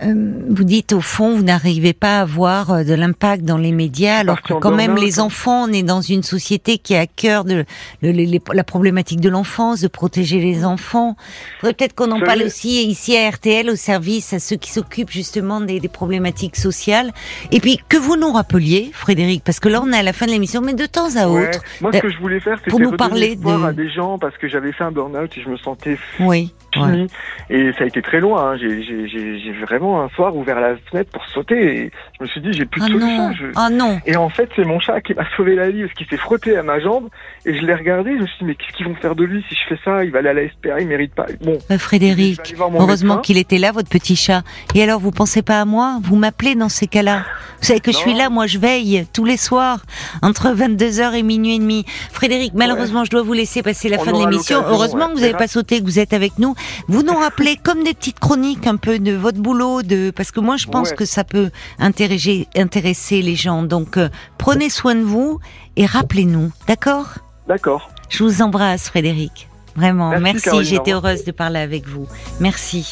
vous 0.00 0.64
dites 0.64 0.92
au 0.92 1.00
fond, 1.00 1.34
vous 1.34 1.42
n'arrivez 1.42 1.92
pas 1.92 2.18
à 2.18 2.22
avoir 2.22 2.70
euh, 2.70 2.84
de 2.84 2.94
l'impact 2.94 3.44
dans 3.44 3.58
les 3.58 3.72
médias, 3.72 4.18
alors 4.18 4.42
que 4.42 4.54
quand 4.54 4.70
même 4.70 4.96
les 4.96 5.18
enfants, 5.18 5.64
on 5.68 5.72
est 5.72 5.82
dans 5.82 6.00
une 6.00 6.22
société 6.22 6.78
qui 6.78 6.94
a 6.94 7.00
à 7.00 7.06
cœur 7.06 7.44
de, 7.44 7.64
la 8.02 8.64
problématique 8.64 9.20
de 9.20 9.28
l'enfance, 9.28 9.80
de 9.80 9.88
protéger 9.88 10.40
les 10.40 10.64
enfants. 10.64 11.16
Faudrait 11.60 11.74
peut-être 11.74 11.94
qu'on 11.94 12.10
en 12.12 12.20
parle 12.20 12.42
aussi 12.42 12.84
ici 12.84 13.16
à 13.16 13.28
RTL, 13.28 13.68
au 13.70 13.76
service 13.76 14.32
à 14.32 14.38
ceux 14.38 14.56
qui 14.56 14.70
s'occupent 14.70 15.10
justement 15.10 15.60
des, 15.60 15.80
problématiques 15.88 16.56
sociales. 16.56 17.12
Et 17.50 17.60
puis 17.60 17.80
que 17.88 17.96
vous 17.96 18.16
nous 18.16 18.30
rappeliez, 18.30 18.90
Frédéric, 18.92 19.42
parce 19.42 19.58
que 19.58 19.68
là 19.68 19.80
on 19.82 19.90
est 19.92 19.98
à 19.98 20.02
la 20.02 20.12
fin 20.12 20.26
de 20.26 20.32
l'émission, 20.32 20.60
mais 20.60 20.74
de 20.74 20.86
temps 20.86 21.16
à 21.16 21.28
autre. 21.28 21.60
Moi, 21.80 21.92
ce 21.92 21.98
que 21.98 22.10
je 22.10 22.18
voulais 22.18 22.40
faire, 22.40 22.58
c'était 22.62 22.76
nous 22.76 22.92
parler 22.92 23.36
de... 23.36 23.64
à 23.64 23.72
des 23.72 23.90
gens 23.90 24.18
parce 24.18 24.36
que 24.36 24.48
j'avais 24.48 24.72
fait 24.72 24.84
un 24.84 24.92
burn-out 24.92 25.30
et 25.36 25.40
je 25.40 25.48
me 25.48 25.56
sentais 25.56 25.98
oui. 26.20 26.52
Et 27.50 27.72
ça 27.72 27.84
a 27.84 27.86
été 27.86 28.02
très 28.02 28.20
loin. 28.20 28.52
Hein. 28.52 28.56
J'ai 28.58 29.52
vraiment 29.62 30.02
un 30.02 30.08
soir 30.10 30.36
ouvert 30.36 30.60
la 30.60 30.76
fenêtre 30.90 31.10
pour 31.10 31.24
sauter 31.26 31.76
et 31.76 31.90
je 32.18 32.24
me 32.24 32.28
suis 32.28 32.40
dit 32.40 32.52
j'ai 32.52 32.66
plus 32.66 32.80
de 32.80 32.86
ah 32.86 32.88
solution. 32.88 33.52
Ah 33.56 33.70
non. 33.70 34.00
Et 34.06 34.16
en 34.16 34.28
fait 34.28 34.50
c'est 34.54 34.64
mon 34.64 34.78
chat 34.80 35.00
qui 35.00 35.14
m'a 35.14 35.24
sauvé 35.36 35.54
la 35.54 35.70
vie 35.70 35.82
parce 35.82 35.94
qu'il 35.94 36.06
s'est 36.06 36.16
frotté 36.16 36.56
à 36.56 36.62
ma 36.62 36.80
jambe 36.80 37.08
et 37.46 37.56
je 37.56 37.64
l'ai 37.64 37.74
regardé. 37.74 38.16
Je 38.16 38.22
me 38.22 38.26
suis 38.26 38.38
dit 38.40 38.44
mais 38.44 38.54
qu'est-ce 38.54 38.76
qu'ils 38.76 38.86
vont 38.86 38.94
faire 38.96 39.14
de 39.14 39.24
lui 39.24 39.44
si 39.48 39.54
je 39.54 39.74
fais 39.74 39.80
ça? 39.84 40.04
Il 40.04 40.10
va 40.10 40.18
aller 40.18 40.28
à 40.28 40.34
la 40.34 40.48
SPA, 40.48 40.80
il 40.80 40.88
mérite 40.88 41.14
pas. 41.14 41.26
Bon. 41.40 41.58
Bah, 41.68 41.78
Frédéric, 41.78 42.54
heureusement 42.78 43.18
qu'il 43.18 43.38
était 43.38 43.58
là 43.58 43.72
votre 43.72 43.88
petit 43.88 44.16
chat. 44.16 44.42
Et 44.74 44.82
alors 44.82 45.00
vous 45.00 45.10
pensez 45.10 45.42
pas 45.42 45.60
à 45.60 45.64
moi? 45.64 45.98
Vous 46.02 46.16
m'appelez 46.16 46.54
dans 46.54 46.68
ces 46.68 46.86
cas-là 46.86 47.24
Vous 47.60 47.66
savez 47.66 47.80
que 47.80 47.92
je 47.92 47.96
suis 47.96 48.14
là, 48.14 48.28
moi 48.28 48.46
je 48.46 48.58
veille 48.58 49.06
tous 49.12 49.24
les 49.24 49.36
soirs 49.36 49.80
entre 50.22 50.48
22h 50.48 51.14
et 51.14 51.22
minuit 51.22 51.56
et 51.56 51.58
demi. 51.58 51.84
Frédéric, 52.12 52.52
malheureusement 52.54 53.04
je 53.04 53.10
dois 53.10 53.22
vous 53.22 53.32
laisser 53.32 53.62
passer 53.62 53.88
la 53.88 53.98
fin 53.98 54.12
de 54.12 54.18
l'émission. 54.18 54.62
Heureusement 54.66 55.08
que 55.08 55.14
vous 55.14 55.20
n'avez 55.20 55.32
pas 55.32 55.48
sauté, 55.48 55.80
que 55.80 55.84
vous 55.84 55.98
êtes 55.98 56.12
avec 56.12 56.38
nous. 56.38 56.54
Vous 56.88 57.02
nous 57.02 57.14
rappelez 57.14 57.56
comme 57.56 57.84
des 57.84 57.94
petites 57.94 58.18
chroniques 58.18 58.66
un 58.66 58.76
peu 58.76 58.98
de 58.98 59.12
votre 59.12 59.38
boulot, 59.38 59.82
de 59.82 60.10
parce 60.10 60.30
que 60.30 60.40
moi 60.40 60.56
je 60.56 60.66
pense 60.66 60.92
que 60.92 61.04
ça 61.04 61.24
peut 61.24 61.50
intéresser, 61.78 62.46
intéresser 62.56 63.22
les 63.22 63.36
gens. 63.36 63.62
Donc 63.62 63.96
euh, 63.96 64.08
prenez 64.38 64.70
soin 64.70 64.94
de 64.94 65.02
vous 65.02 65.40
et 65.76 65.86
rappelez-nous, 65.86 66.50
d'accord? 66.66 67.06
D'accord. 67.46 67.90
Je 68.08 68.24
vous 68.24 68.42
embrasse, 68.42 68.88
Frédéric. 68.88 69.48
Vraiment, 69.76 70.10
merci. 70.18 70.48
merci. 70.48 70.64
J'étais 70.64 70.92
heureuse 70.92 71.24
de 71.24 71.30
parler 71.30 71.60
avec 71.60 71.86
vous. 71.86 72.06
Merci. 72.40 72.86